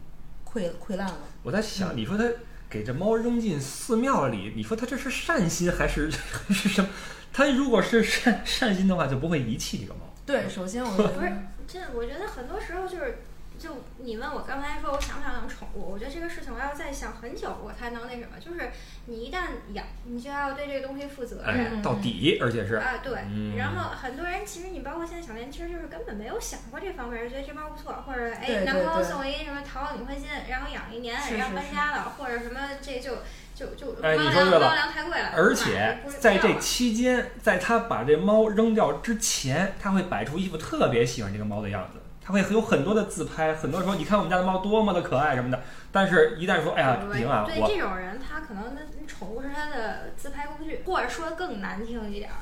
[0.43, 1.19] 溃溃烂了。
[1.43, 2.23] 我在想，你说他
[2.67, 6.89] 给这猫扔进寺庙里，你说他这是善心还是还是什么？
[7.31, 9.99] 他如果是善善心的话，就不会遗弃这个猫。
[10.25, 13.19] 对，首先我觉不是得，这我觉得很多时候就是，
[13.57, 18.37] 就你问我刚才说我想不想养宠物，我觉得这个事情我要再想很久，我才能那什么。
[18.39, 18.71] 就是
[19.05, 21.77] 你一旦养，你就要对这个东西负责任。
[21.77, 33.17] 哎，到底，而且是，啊，对，嗯然后很多人其实你包括现在小年轻儿，就是根本没有想过这方面，就觉得这猫不错，或者哎男朋友对送一什么淘宝领会金，然后养一年，然后搬家了，或者什么这就
[33.55, 41.99] 就就哎猫粮你说对了猫粮太贵了，而且在这期间，在他把这猫扔掉之前，他会摆出一副特别喜欢这个猫的样子。
[42.27, 45.61] 他会有很多的自拍，很多说你看我们家的猫多么的可爱什么的。
[45.93, 52.35] 但是，一旦说哎呀不行啊，对我这种人，他可能那宠物是他的自拍工具，或者说更难听一点儿，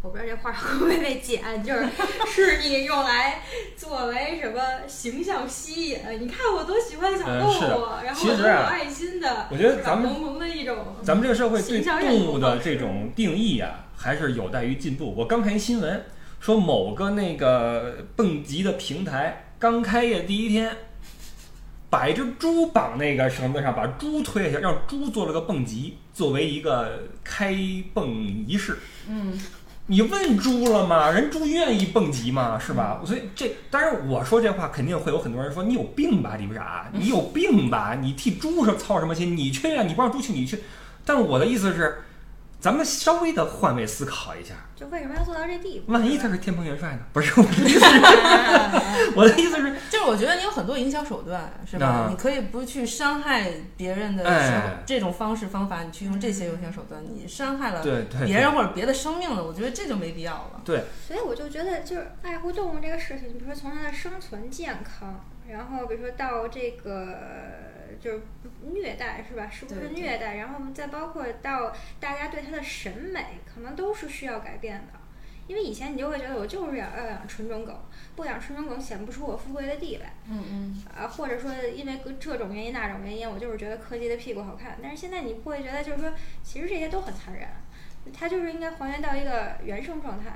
[0.00, 1.88] 我不知道这话会不会被剪，就是
[2.30, 3.40] 是你用来
[3.76, 5.98] 作为什么形象吸引？
[6.20, 15.12] 你看我多喜欢小动物，嗯然后我多有其实啊爱心的，我觉得咱们萌萌的一种，咱们这个社会对动物的这种定义啊，还是有待于进步。
[15.16, 16.04] 我刚看一新闻，
[16.46, 20.70] 说某个那个蹦极的平台刚开业第一天，
[21.90, 27.52] 把一只猪绑那个绳子上，把猪推下去，让猪做了个蹦极，作为一个开
[27.92, 28.08] 蹦
[28.46, 28.78] 仪式。
[29.08, 29.36] 嗯，
[29.86, 31.10] 你问猪了吗？
[31.10, 32.56] 人猪愿意蹦极吗？
[32.56, 33.02] 是吧？
[33.04, 37.98] 所以这当然我说这话肯定会有很多人说你有病吧，李不傻， 你有病吧？
[38.00, 39.36] 你替猪是操什么心？
[39.36, 40.60] 你去啊，你不让猪去，你去。
[41.04, 42.02] 但我的意思是，
[42.58, 45.92] 咱们稍微的换位思考一下，就为什么要做到这地步？
[45.92, 47.00] 万一他是天蓬元帅呢？
[47.12, 51.86] 不是我的意思是， 我的意思是，就是我觉得你有很多营销手段，是吧？
[51.86, 57.82] 啊你可以不去伤害别人的这种方式方法，你去用这些营销手段，你伤害了
[58.24, 60.60] 别人或者别的生命了，我觉得这就没必要了。
[60.64, 67.16] 对，所以我就觉得，就是爱护动物这个事情，比如说从它的生存健康，然后比如说到这个
[68.00, 68.20] 就是
[68.72, 69.48] 虐待是吧？
[69.50, 70.36] 是不是虐待？
[70.36, 75.00] 然后再包括到大家对它的审美，可能都是需要改变的。
[75.48, 77.72] 因为以前你就会觉得我就是要要养纯种狗，
[78.16, 84.76] 不养纯种狗显不出我富贵的地位嗯嗯，啊，或者说因为这种原因那种原因，我就是觉得柯基的屁股好看。
[84.82, 87.48] 但是现在你不会觉得，就是说其实这些都很残忍，
[88.12, 90.32] 它就是应该还原到一个原生状态。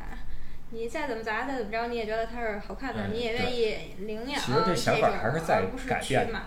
[0.73, 6.41] 你再怎么砸，再怎么着，你也觉得它是好看的，哎你也愿意领养其实这想法种还是在而不是去改变的买。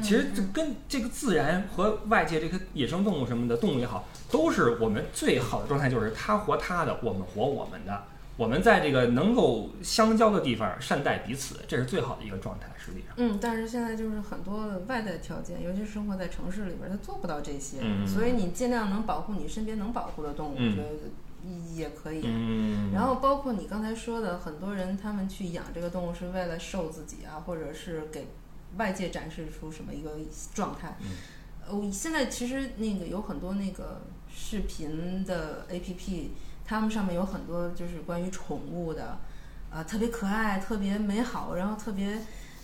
[0.00, 8.04] 其实这跟这个自然和外界这个野生动物什么的，动物也好，都是我们最好的状态，就是它活它的，我们活我们的。
[8.38, 12.66] 我们在这个能够相交的地方善待彼此，这是最好的一个状态。
[12.78, 22.22] 实际上，嗯，但是现在就是很多的外在条件，尤其是生活在城市里边儿，他做不到这些，嗯所以你尽量能保护你身边能保护的动物，嗯我觉得也可以。
[22.24, 28.28] 嗯，然后包括你刚才说的，很多人他们去养这个动物是为了瘦自己啊，或者是给
[28.76, 30.12] 外界展示出什么一个
[30.54, 30.96] 状态。
[31.00, 31.08] 嗯
[31.68, 36.28] 呃，现在其实那个有很多那个视频的 APP，
[36.64, 39.20] 他们上面有很多就是关于宠物的，
[39.70, 42.18] 啊、特别可爱、特别美好，然后特别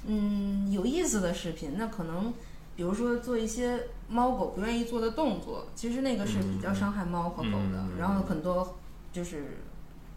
[0.06, 1.74] 嗯有意思的视频。
[1.78, 2.34] 那可能
[2.74, 7.78] 比如说做一些猫狗不愿意做的动作，其实那个是比较伤害猫和狗的。
[7.78, 8.78] 嗯然后很多
[9.12, 9.58] 就是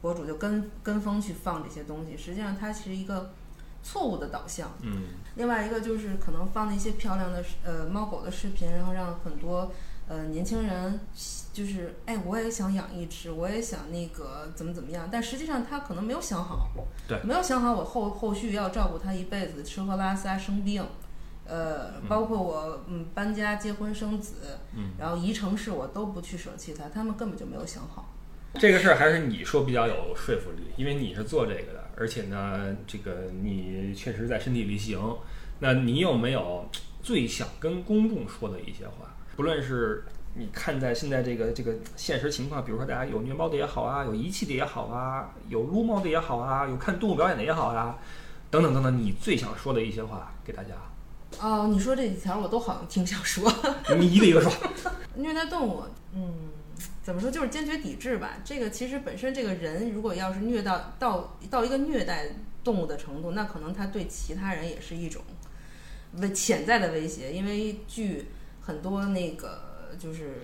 [0.02, 3.32] 博主就跟跟风去放这些东西，实际上它是一个
[3.84, 4.72] 错误的导向。
[4.82, 5.04] 嗯
[5.36, 9.72] 另外一个就是可能放那些漂亮的呃猫狗的视频，然后让很多
[10.08, 11.00] 呃年轻人
[11.54, 16.68] 就是哎我也想养一只，我也想那个怎么怎么样，但实际上他可能没有想好，
[17.08, 20.86] 对没有想好我后后续要照顾它一辈子，吃喝拉撒生病。
[21.44, 24.36] 呃，包括我嗯搬家、结婚、生子，
[24.74, 28.14] 嗯，然后移城市，我都不去舍弃它，他们根本就没有想好。
[28.56, 34.99] 这个事儿还是你说比较有说服力，因为你是做这个的，而且呢，这个你确实在身体力行。
[35.60, 36.68] 那你有没有
[37.04, 39.16] 最想跟公众说的一些话？
[39.36, 47.95] 不论是你看在现在这个这个现实情况，比如说大家有虐猫的也好啊，有遗弃的也好啊，有撸猫的也好啊，有看动物表演的也好啊，
[48.49, 50.74] 等等等等，你最想说的一些话给大家，
[51.39, 53.54] 哦，你说这几条我都好像挺想说。
[53.99, 54.52] 你一个一个说。
[55.14, 55.84] 虐待动物，
[56.16, 56.34] 嗯，
[57.04, 58.38] 怎么说就是坚决抵制吧。
[58.44, 62.28] 这个其实本身这个人如果要是虐到到到一个虐待
[62.64, 65.22] 动物的程度，那可能他对其他人也是一种
[66.14, 67.34] 威潜在的威胁。
[67.34, 68.28] 因为据
[68.62, 70.42] 很多那个就是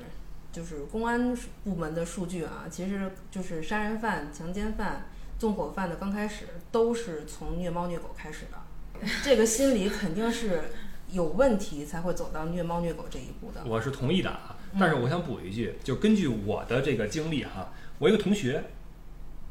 [0.51, 5.05] 就是公安部门的数据啊，其实就是杀人犯、强奸犯、
[5.37, 10.63] 纵火犯的刚开始都是从虐猫虐狗开始的， 这个心理肯定是
[11.11, 13.63] 有问题才会走到虐猫虐狗这一步的。
[13.65, 18.63] 我是同意的啊，但是我想补一句，就根据我的这个经历哈，我一个同学，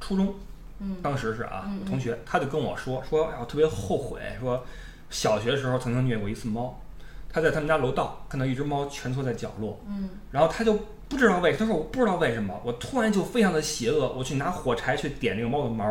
[0.01, 0.35] 初中，
[0.81, 0.97] 嗯。
[1.03, 4.65] 当时是啊同学，他就跟我说说，哎，我特别后悔，说
[5.11, 6.81] 小学时候曾经虐过一次猫，
[7.29, 10.11] 他在他们家楼道看到一只猫蜷缩在角落，嗯。
[10.31, 15.85] 然后他就不知道为，他说我不知道为什么，我突然就非常的邪恶，我去拿火柴去点那个猫的毛，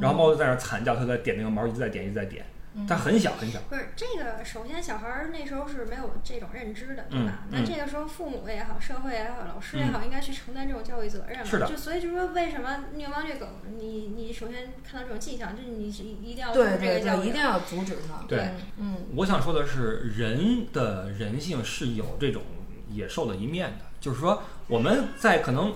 [0.00, 2.55] 然后猫就在那儿惨叫，他在点那个毛，一直在点，一直在点，嗯
[2.86, 7.44] 他很小很小，不是这个，首先小孩儿那时候是没有这种认知的，对吧？
[7.44, 11.44] 嗯那这个时候父母也好，社会也好，老师也好，应该去承担这种教育责任嘛。
[11.44, 13.46] 是的就所以就说，为什么虐猫虐狗，
[13.78, 17.26] 你你首先看到这种迹象，就是你是一定要对这对对，个教育的。
[17.26, 18.26] 一定要阻止它。
[18.26, 22.42] 对嗯，我想说的是，人的人性是有这种
[22.90, 25.72] 野兽的一面的，就是说我们在可能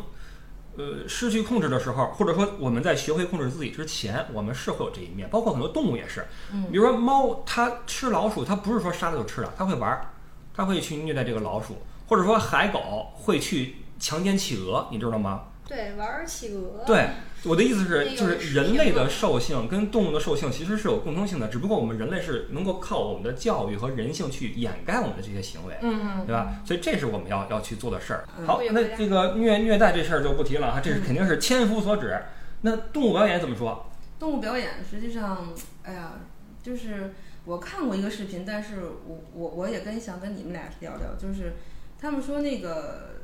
[0.77, 6.27] 呃失去控制的时候，或者说我们在学会控制自己之前，我们是会有这一面，包括很多动物也是。
[6.53, 10.07] 嗯比如说猫，它吃老鼠，它不是说杀了就吃了，它会玩儿，
[10.55, 11.77] 它会去虐待这个老鼠，
[12.09, 15.45] 或者说海狗会去强奸企鹅，你知道吗？
[15.67, 16.85] 对，玩儿企鹅。
[16.85, 17.11] 对，
[17.45, 26.61] 我的意思是，就是人类的兽性跟动物的兽性其实是有共通性的，只不过我们人类是能够靠我们的教育和人性去掩盖我们的这些行为，嗯对吧？
[26.67, 28.29] 所以这是我们要要去做的事儿。
[28.39, 32.21] 嗯好那这个虐虐待这事儿就不提了哈，这是肯定是千夫所指。
[32.61, 33.87] 那动物表演怎么说？
[34.19, 35.49] 动物表演实际上，
[35.83, 36.21] 哎呀，
[36.63, 37.15] 就是
[37.47, 41.55] 我看过一个视频，但是我我我也跟想跟你们俩聊聊，就是
[41.99, 43.20] 他们说那个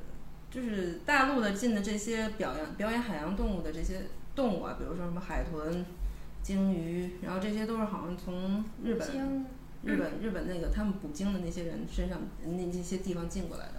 [0.56, 5.84] 就是大陆的进的这些表演表演海洋动物的这些动物啊，比如说什么海豚、
[6.42, 9.46] 鲸鱼，然后这些都是好像从日本
[9.82, 13.74] 日本日本那个他们捕鲸的那些人身上那那些地方进过来的。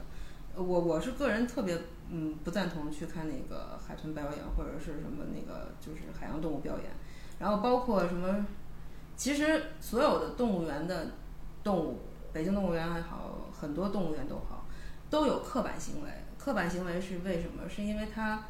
[0.56, 1.80] 呃我我是个人特别
[2.12, 6.86] 嗯不赞同去看那个海豚表演或者是什么那个就是海洋动物表演，
[7.40, 8.46] 然后包括什么，
[9.16, 11.08] 其实所有的动物园的
[11.64, 12.02] 动物，
[12.32, 14.68] 北京动物园还好，很多动物园都好，
[15.10, 16.10] 都有刻板行为。
[16.38, 17.70] 刻板行为是为什么？
[17.70, 18.46] 是因为他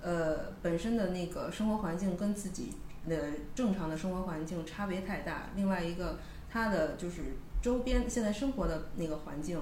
[0.00, 2.72] 呃本身的那个生活环境跟自己
[3.08, 5.50] 的正常的生活环境差别太大。
[5.56, 6.18] 另外一个，
[6.50, 7.22] 他的就是
[7.62, 9.58] 周边现在生活的那个环境，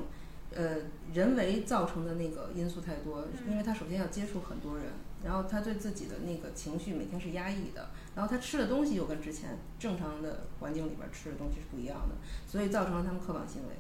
[0.53, 0.77] 呃，
[1.13, 3.23] 人为造成的那个因素太多。
[3.23, 4.87] 嗯因为他首先要接触很多人，
[5.25, 12.17] 然后他对自己的那个情绪每天是压抑的，然后他吃的东西又跟之前正常的环境里边吃的东西是不一样的，
[12.47, 13.75] 所以造成了他们刻板行为。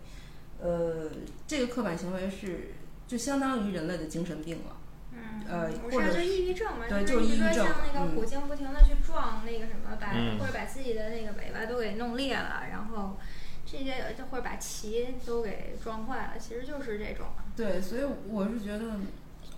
[0.58, 1.10] 呃，
[1.46, 2.72] 这个刻板行为是
[3.06, 4.76] 就相当于人类的精神病了。
[5.12, 13.16] 嗯，呃我或者是就抑郁症嘛，对就就是抑郁症像那个嗯虎鲸不停的去撞那个什么，把、嗯或者把自己的那个尾巴都给弄裂了，然后
[13.64, 17.26] 这些或者把鳍都给撞坏了，其实就是这种。
[17.56, 18.84] 对，所以我是觉得，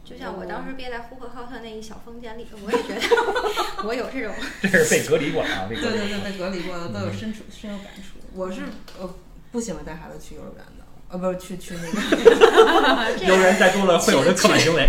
[0.04, 3.02] 就像我当时憋在呼和浩特那一小房间里，我也觉得
[3.84, 4.32] 我有这种。
[4.62, 8.18] 这是被隔离过的啊， 被对对对，被隔离过的都有嗯深处深有感触。
[8.34, 8.60] 我是
[9.00, 9.14] 呃
[9.50, 10.77] 不喜欢带孩子去幼儿园的，
[11.10, 14.88] 呃不是去去那个这幼儿园再多了会有这刻板行为。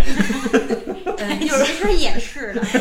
[1.18, 2.62] 呃幼儿其实也是的。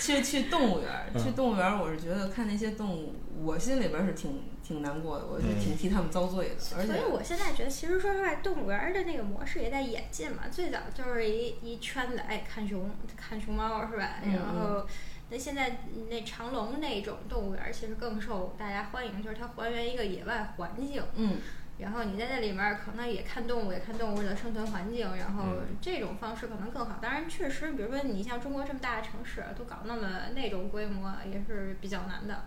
[0.00, 0.88] 去去动物园
[1.22, 3.14] 去动物园儿，我是觉得看那些动物，
[3.44, 10.44] 我心里边儿是挺挺难过的，我是嗯挺替他们遭罪的，而且所以我现在觉得，其实说实话，动物园儿的那个模式也在演进嘛。
[10.50, 14.16] 最早就是一一圈子，哎，看熊、看熊猫是吧？
[14.24, 14.84] 嗯然后，
[15.28, 15.76] 那现在
[16.08, 21.02] 那长隆那种动物园儿其实更受大家欢迎，就是它还原一个野外环境。
[21.14, 21.36] 嗯
[21.80, 26.98] 然后你在那里面儿可能也看动物，也看动物的生存环境，然后嗯这种方式可能更好。
[27.00, 32.44] 当然，确实，比如说你像中国这么大的城市，都搞那么那种规模，也是比较难的。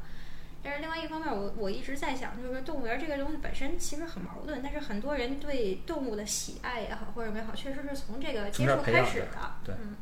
[0.61, 9.55] 但是另外一方面，我我一直在想，就是说动物园这个东西本身其实很矛盾，但是很多人对动物的喜爱也好，或者也好，确实是从这个接触开始的。
[9.63, 9.95] 对嗯。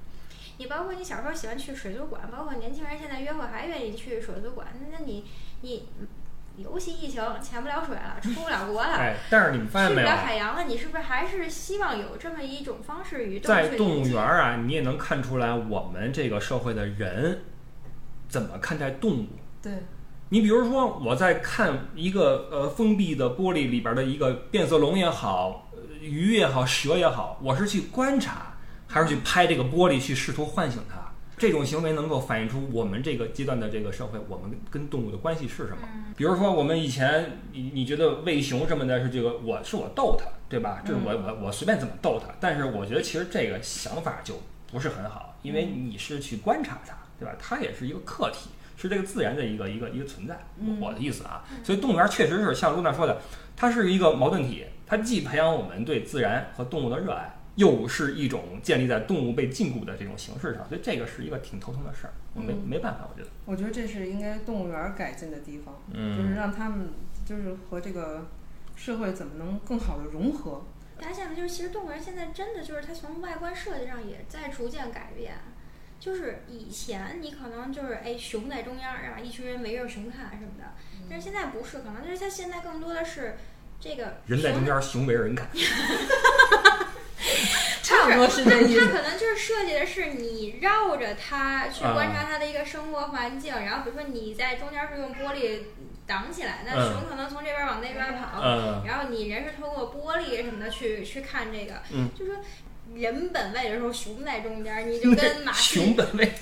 [0.57, 5.25] 你包括你小时候喜欢去水族馆，包括年轻人现在约会还愿意去水族馆，那你
[5.61, 5.89] 你
[6.57, 10.15] 尤其疫情潜不了水了，出不了国了，哎，但是你们发现去不没有啊？
[10.15, 17.41] 了海洋了，你是不是还是希望有这么一种方式与动物在动物园儿啊，你也能看出来我们这个社会的人
[18.27, 19.27] 怎么看待动物。
[19.61, 19.71] 对，
[20.29, 28.53] 你比如说，我在看一个呃封闭的玻璃里边的一个变色龙也好，呃鱼也好，蛇也好，我是去观察，
[28.87, 31.10] 还是去拍这个玻璃去试图唤醒它？
[31.41, 35.89] 这种行为能够反映出我们这个阶段的这个社会，我们跟动物的关系是什么？
[35.91, 40.83] 嗯比如说，我们以前你你觉得喂熊什么的是这个，我是我逗它，对吧？
[40.85, 44.39] 这是我我我随便怎么逗它，但是我觉得其实这个想法就
[44.71, 47.33] 不是很好，因为你是去观察它，对吧？
[47.39, 50.37] 它也是一个客体，是这个自然的一个一个一个存在。
[50.59, 53.19] 嗯我的意思啊，所以动物园确实是像露娜说的，
[53.57, 57.35] 它是一个矛盾体，它既培养我们对自然和动物的热爱。
[57.61, 66.89] 又是一种建立在动物被禁锢的这种形式上，所以这个是一个挺头疼的事儿，我没嗯没办法，我觉得，我觉得这是应该动物园儿改进的地方，嗯就是让他们
[67.23, 68.27] 就是和这个
[68.75, 70.65] 社会怎么能更好的融合。
[70.99, 75.35] 大家现在就是，其实动物园现在真的就是它从外观设计上也在逐渐改变。
[75.99, 80.73] 就是以前你可能就是哎熊在中央，然后一群人围着熊看什么的，
[81.07, 83.37] 但是现在不是，可能就是它现在更多的是
[83.79, 85.47] 这个人在中间，熊围着人看。
[88.01, 88.79] 差不多是这意思。
[88.79, 95.59] 它可能就是设计的是你绕着它去啊观察它的一个生活环境，然后比如说你在中间是用玻璃
[96.07, 102.35] 挡起来，那嗯熊可能从这边往那边跑，嗯然后你人是通过玻璃什么的去去看这个，嗯就说
[102.93, 106.33] 人本位的时候熊在中间，你就跟马熊本位，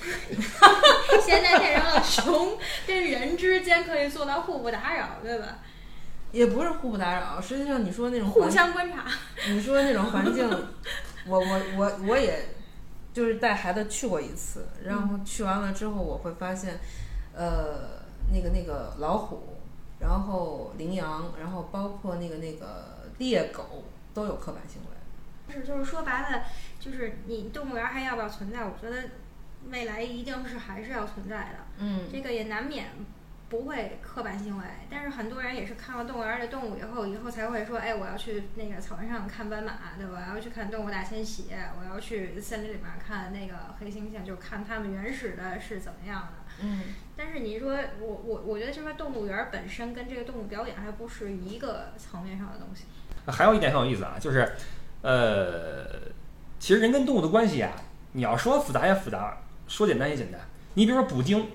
[1.24, 2.57] 现在变成了熊
[2.88, 5.60] 跟人之间可以做到互不打扰，对吧？
[6.32, 9.05] 也不是互不打扰，实际上你说那种互相观察。
[9.47, 10.47] 你说那种环境，
[11.28, 12.49] 我我我我也
[13.13, 16.80] 就是带孩子去过一次，然后去完了之后，我会发现，
[17.34, 18.01] 呃，
[18.32, 19.57] 那个那个老虎，
[19.99, 25.53] 然后羚羊，然后包括那个那个猎狗都有刻板行为。
[25.53, 26.43] 是，就是说白了，
[26.80, 28.63] 就是你动物园还要不要存在？
[28.63, 29.09] 我觉得
[29.70, 31.55] 未来一定是还是要存在的。
[31.80, 32.86] 嗯这个也难免
[33.50, 40.28] 不会刻板行为，但是很多人也是看了动物园的动物以后，以后才会说，哎，我要去那个草原上看斑马，对吧？
[40.30, 41.47] 我要去看动物大迁徙，
[41.80, 46.34] 我要去森林里面看那个黑猩猩，就看它们原始的是怎么样的。
[46.62, 46.82] 嗯
[47.16, 52.86] 但是你说我我我觉得这边动物园本身跟这个动物表演还不是一个层面上的东西。
[53.26, 54.50] 还有一点很有意思啊，就是，
[55.02, 55.86] 呃，
[56.60, 57.72] 其实人跟动物的关系啊，
[58.14, 59.38] 你要说复杂也复杂，
[59.68, 60.39] 说简单也简单。
[60.76, 61.45] 你比如说捕鲸，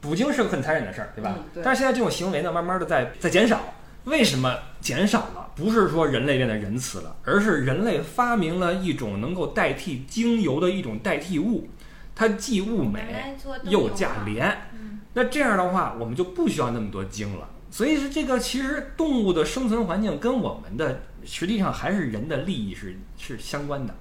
[0.00, 1.34] 捕鲸是个很残忍的事儿，对吧？
[1.36, 3.60] 嗯对但是现在这种行为呢，慢慢的在在减少。
[4.04, 5.50] 为什么减少了？
[5.54, 11.68] 不是说人类变得仁慈了，而是人类发明了一种能够代替精油的一种代替物，
[12.14, 14.56] 它既物美又价廉。
[14.72, 17.48] 嗯，那这样的话，我们就不需要那么多精了。
[17.70, 23.94] 所以是这个，其实动物的生存环境跟我们的实际上还是人的利益是是相关的。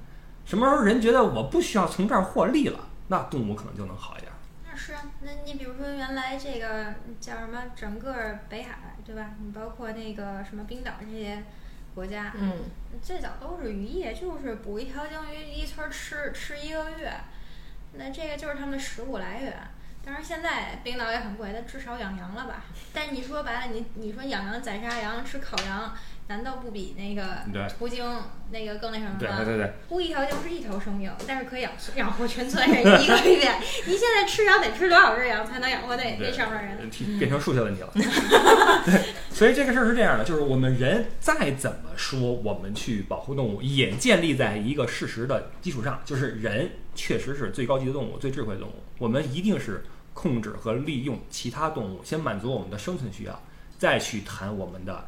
[0.45, 2.79] 什么时候人觉得我不需要从这儿获利了，
[3.09, 4.31] 那动物可能就能好一点。
[4.77, 9.31] 那是啊，那你比如说原来这个叫什么，整个北海对吧？
[9.43, 11.43] 你包括那个什么冰岛这些
[11.95, 12.53] 国家，嗯
[13.01, 17.11] 最早都是渔业，就是捕一条鲸鱼一村儿吃吃一个月，
[17.93, 19.51] 那这个就是他们的食物来源。
[20.05, 22.63] 当然现在冰岛也很贵，但至少养羊了吧？
[22.93, 25.91] 但你说白了，你你说养羊宰杀羊吃烤羊，
[26.27, 28.05] 难道不比那个对途经
[28.51, 29.17] 那个更那什么吗？
[29.19, 33.51] 对对对对，不一条鲸是一条生命，但是可以养养活全村人一个月。
[33.87, 36.89] 你现在吃羊得吃多少只羊才能养活那那上面人？
[36.89, 37.89] 提变成数学问题了。
[38.85, 39.01] 对，
[39.31, 48.73] 所以这个事儿是这样的，就是我们人再怎么说，我们去保护动物，也建立在一个事实的基础上，就是人确实是最高级的动物，最智慧的动物。
[48.97, 53.41] 我们一定是控制和利用其他动物，先满足我们的生存需要，
[53.77, 55.05] 再去谈我们的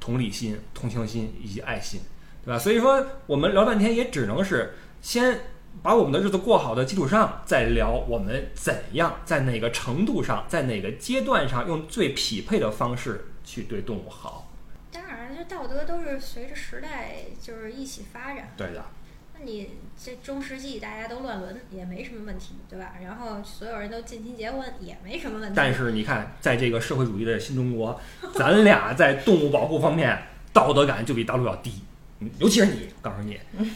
[0.00, 2.00] 同理心、同情心以及爱心，
[2.44, 2.58] 对吧？
[2.58, 5.40] 所以说，我们聊半天也只能是先
[5.82, 14.50] 把我们的日子过好的基础上，再聊我们怎样在哪个程度上，在哪个阶段上，用最匹配的方式去对动物好。
[14.90, 18.52] 当然，这道德都是随着时代就是一起发展。
[18.56, 18.99] 对的，那
[19.44, 19.70] 你
[20.02, 22.92] 这中世纪大家都乱伦也没什么问题，对吧？
[23.02, 25.54] 然后所有人都近亲结婚也没什么问题。
[25.56, 28.00] 但是你看，在这个社会主义的新中国，
[28.34, 30.16] 咱俩在动物保护方面
[30.52, 31.82] 道德感就比大陆要低，
[32.20, 33.66] 嗯尤其是你，告诉你，为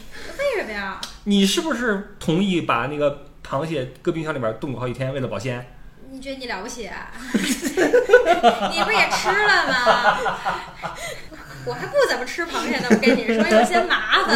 [0.57, 0.99] 什么呀？
[1.25, 5.65] 你是不是同意把那个螃蟹搁冰箱里边冻过好几天，为了保鲜？
[6.11, 7.11] 你觉得你了不起啊？
[7.33, 10.19] 你不也吃了吗？
[11.65, 14.35] 我还不怎么吃螃蟹呢，我跟你说，有些麻烦，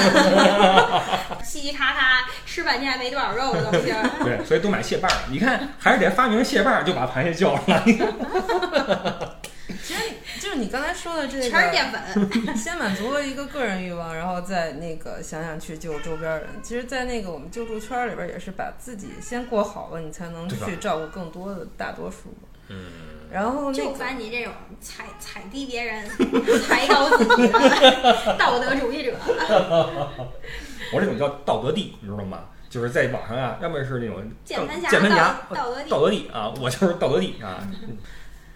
[1.43, 3.93] 嘁嘁咔咔吃半天还没多少肉的东西。
[4.23, 5.17] 对，所以都买蟹棒儿。
[5.30, 9.39] 你看，还是得发明蟹棒儿，就把螃蟹救了。
[9.84, 10.01] 其实
[10.39, 12.01] 就是你刚才说的这个，全是淀粉。
[12.57, 16.47] 先满足了一个个人欲望，然后再那个想想去救周边人。
[16.63, 22.34] 其实，在那个我们救助圈儿里边，也是把自己先过好了，你才能去照顾更多的大多数。
[22.70, 22.86] 嗯，
[23.32, 26.07] 然后那就个烦你这种踩踩低别人、
[26.67, 29.15] 抬高自己的道德主义者。
[30.93, 32.45] 我这种叫道德帝，你知道吗？
[32.70, 37.67] 就是在网上啊，要么是那种键盘侠键盘侠道道德帝道德帝啊，我就是道德帝啊。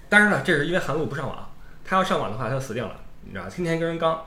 [0.08, 1.52] 当然了，这是因为韩露不上网，
[1.84, 4.24] 他要上网的话，他就死定了，你知道，天天跟人刚。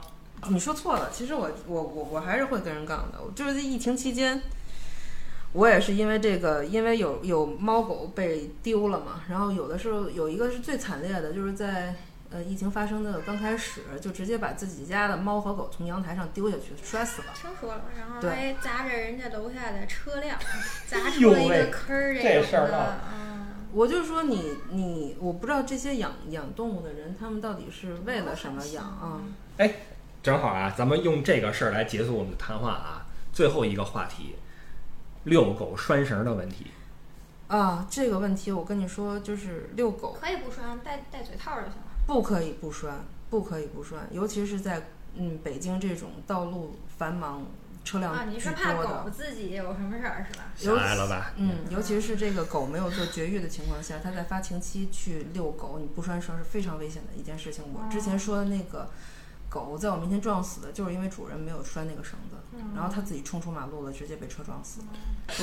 [0.49, 3.17] 你说错了，其实我我我我还是会跟人杠的。
[3.33, 4.41] 就是在疫情期间，
[5.57, 11.95] 我也是因为这个，因为有有猫狗被丢了嘛，然后有的时候有一个是最惨烈的，就是在
[12.29, 17.29] 呃疫情发生的刚开始，就直接把自己家的猫和狗从阳台上丢下去，摔死了。
[17.33, 20.37] 听说了，然后还砸着人家楼下的车辆，
[20.85, 23.47] 砸哎出了一个坑儿，这种事儿闹的，嗯。
[23.73, 29.21] 我就说你你，我不知道这些养养动物的人，他们到底是为了什么养啊？
[29.57, 29.73] 哎
[30.21, 33.05] 正好啊，咱们用这个事儿来结束我们的谈话啊。
[33.33, 34.35] 最后一个话题，
[35.27, 36.67] 遛狗拴绳的问题。
[37.47, 41.87] 啊，这个问题我跟你说，就是遛狗可以不拴，戴戴嘴套就行了。
[42.05, 47.45] 不可以不拴，不可以不拴，尤其是在嗯北京这种道路繁忙、
[47.83, 50.45] 车辆啊，你是怕狗，自己有什么事儿是吧？
[50.55, 51.33] 想来了吧？
[51.37, 57.63] 嗯，尤其是这个狗没有做绝育的情况下，它在发情期去遛狗，你不拴绳是非常危险的一件事情。
[57.73, 58.89] 我之前说的那个
[59.49, 62.35] 狗在我面前撞死的，就是因为主人没有拴那个绳子，
[62.75, 64.81] 然后它自己冲出马路了，直接被车撞死。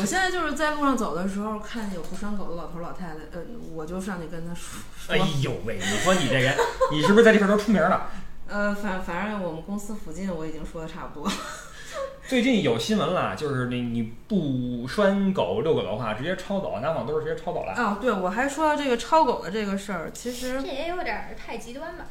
[0.01, 3.41] 我现在就是在路上走的时候，看见有不拴狗的老头老太太，呃，
[3.73, 6.57] 我就上去跟他说，哎呦喂，你说你这人，
[6.93, 8.11] 你是不是在这块儿都出名了？
[8.47, 11.31] 呃，反反正我们公司附近我已经说的差不多。
[12.29, 17.73] 最近有新闻了，就是你你不拴狗遛狗的话，直接抄走，拿网兜直接抄走了。
[17.73, 22.07] 啊，对，我还说到这个抄狗的这个事儿，其实这也有点儿太极端吧？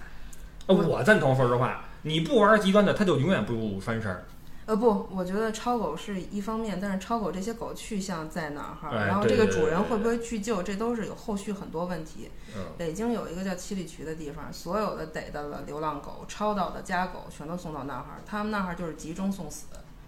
[0.67, 4.25] 呃我赞同，说实话，你不玩极端的，它就永远不翻身儿。
[4.65, 12.31] 呃不，我觉得超狗是一方面，但是超狗这些狗去向在哪儿，哎然后这个主人会不会去救，这都是有后续很多问题。
[12.55, 19.65] 嗯，北京有一个叫七里渠的地方，所有的逮到的流浪狗、超到的家狗全都送到那儿，他们那儿就是集中送死，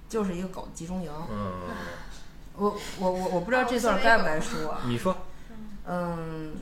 [0.08, 1.12] 就是一个狗集中营。
[1.30, 1.52] 嗯，
[2.56, 5.18] 我我我我不知道这段该不该说啊，你说，
[5.86, 6.54] 嗯，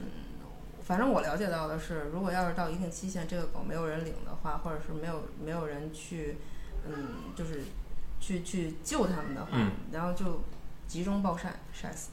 [0.86, 6.38] 反正我了解到的是，如果要是到一定期限，这个狗没有人领的话，或者是没有没有人去，
[6.86, 7.64] 嗯，就是
[8.20, 10.42] 去去救他们的话，嗯然后就
[10.88, 12.10] 集中暴晒晒死。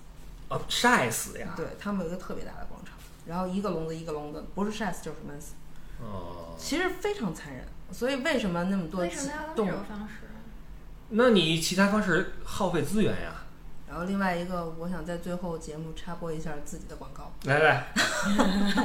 [0.49, 1.55] 哦，晒死呀？
[1.57, 2.95] 对他们有一个特别大的广场，
[3.27, 5.55] 然后一个笼子一个笼子，不是晒死就是闷死，
[6.01, 7.65] 哦，其实非常残忍。
[7.93, 10.15] 所以为什么那么多为什么要用动物这种方式？
[11.11, 13.40] 那你其他方式耗费资源呀？
[13.91, 17.33] 然后另外一个，我想在最后节目插播一下自己的广告。
[17.43, 17.87] 来来，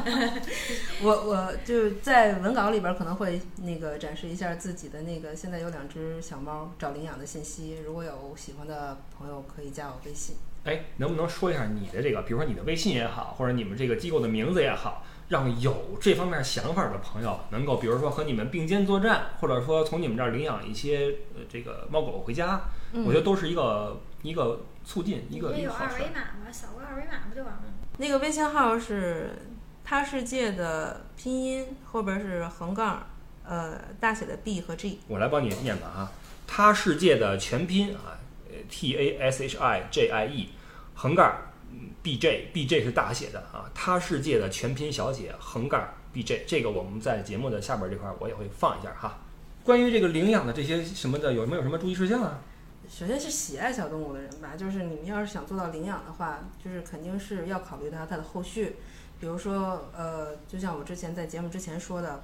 [1.03, 10.37] 我我就是在文稿里边可能会那个展示一下自己的那个，现在有两只小猫找领养的信息，如果有喜欢的朋友可以加我微信。
[10.63, 22.59] 哎，能不能说一下你的这个，比如说你的微信也好，或者你们这个机构的名字也好，让有这方面想法的朋友能够，比如说和你们并肩作战，或者说从你们这儿领养一些呃这个猫狗回家，
[22.93, 26.05] 嗯我觉得都是一个一个促进，一个一个好事有。
[26.05, 26.51] 二维码吗？
[26.51, 27.63] 扫个二维码不就完了？
[27.97, 29.31] 那个微信号是
[29.83, 33.07] “他世界”的拼音后边是横杠
[33.43, 34.99] 呃，大写的 B 和 G。
[35.07, 36.11] 我来帮你念吧啊，
[36.45, 38.17] 他世界的全拼啊
[38.49, 40.49] 呃，T A S H I J I E，
[40.93, 41.35] 横杠
[41.71, 49.19] 嗯 B J B J 是大写的啊，他世界的全拼小写横杠 B J，这个我们在节目的下边这块儿我也会放一下哈。
[49.63, 52.39] 关于这个领养的这些什么的，有没有什么注意事项啊？
[52.87, 58.77] 首先是喜爱小动物的人吧，就是你们要是想做到领养的话，就是肯定是要考虑到它的后续，
[59.19, 62.23] 比如说呃，就像我之前在节目之前说的，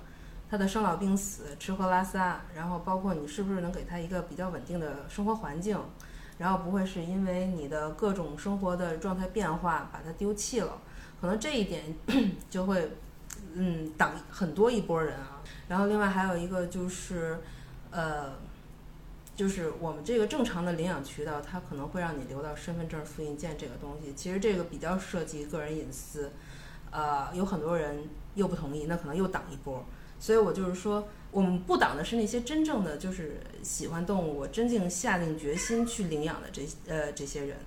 [0.49, 5.79] 它的生老病死、吃喝拉撒，然后包括你是不是能给它一个比较稳定的生活环境，
[6.37, 10.79] 然后不会是因为你的各种生活的状态变化把它丢弃了，
[11.19, 11.83] 可能这一点
[12.49, 12.91] 就会
[13.55, 15.41] 嗯挡很多一波人啊。
[15.67, 17.39] 然后另外还有一个就是
[17.89, 18.33] 呃。
[19.35, 24.13] 就是我们这个正常的领养渠道，它可能会让你留到身份证复印件这个东西。
[24.13, 26.31] 其实这个比较涉及个人隐私，
[26.91, 28.03] 呃，有很多人
[28.35, 29.83] 又不同意，那可能又挡一波。
[30.19, 37.57] 所以我就是说，我们不挡的是那些真正的就是喜欢动物，我真正下定决心去领养的这呃这些人。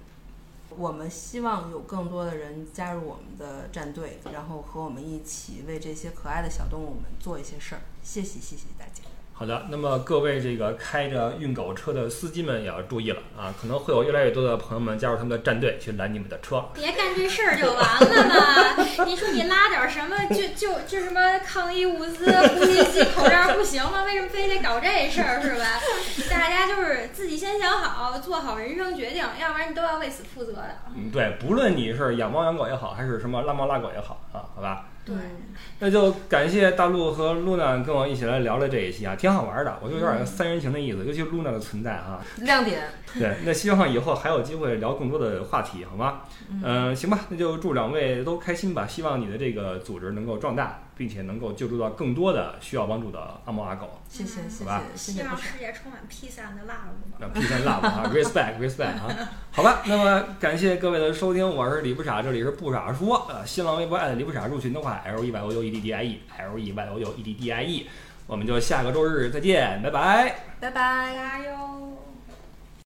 [0.76, 7.80] 我们希望有更多的人加入我们的战队，然后和我们一起为这些可爱的小动物们做一些事儿。
[8.02, 9.03] 谢谢，谢谢大家。
[9.36, 16.64] 好的，那么各位这个开着运狗车的司机们也要注意了啊，可能会有越来越多的朋友们加入他们的战队去拦你们的车。
[16.72, 19.04] 别干这事儿就完了嘛！
[19.04, 24.04] 你说你拉点什么，就就就什么抗疫物资、呼吸机、口罩不行吗？
[24.04, 25.80] 为什么非得搞这事儿是吧？
[26.30, 30.78] 大家就是自己先想好，做好人生决定，要不然你都要为此负责的。
[30.96, 34.86] 嗯，对，不论你是养猫养狗也好，还是什么拉猫拉狗也好啊，好吧。
[35.04, 35.14] 对，
[35.80, 42.82] 那就感谢大陆和露娜跟我一起来聊了这一期啊，挺好玩的，我就有点三人行的意思，尤其露娜的存在啊，亮点。
[43.18, 46.22] 对， 那希望以后还有机会聊更多的话题，好吗？
[46.62, 54.00] 嗯、行吧，那就祝两位都开心吧，希望你的这个组织能够壮大，并且能够救助到更多的需要帮助的阿猫阿狗。
[54.08, 55.28] 谢谢，谢好吧谢，谢希。
[55.28, 57.18] 望世界充满披萨的辣物吧。
[57.18, 66.04] 那 peace and love 啊，respect respect 啊， 好吧，那么感谢各位的收听，我是李不傻，这里是不傻说，呃，新浪微博艾特李不傻入群的话，L E Y O U E D D I
[66.04, 67.88] E L E Y O U E D D I E，
[68.26, 70.36] 我们就下个周日再见，拜拜。
[70.60, 71.14] 拜拜。
[71.14, 71.93] 加油！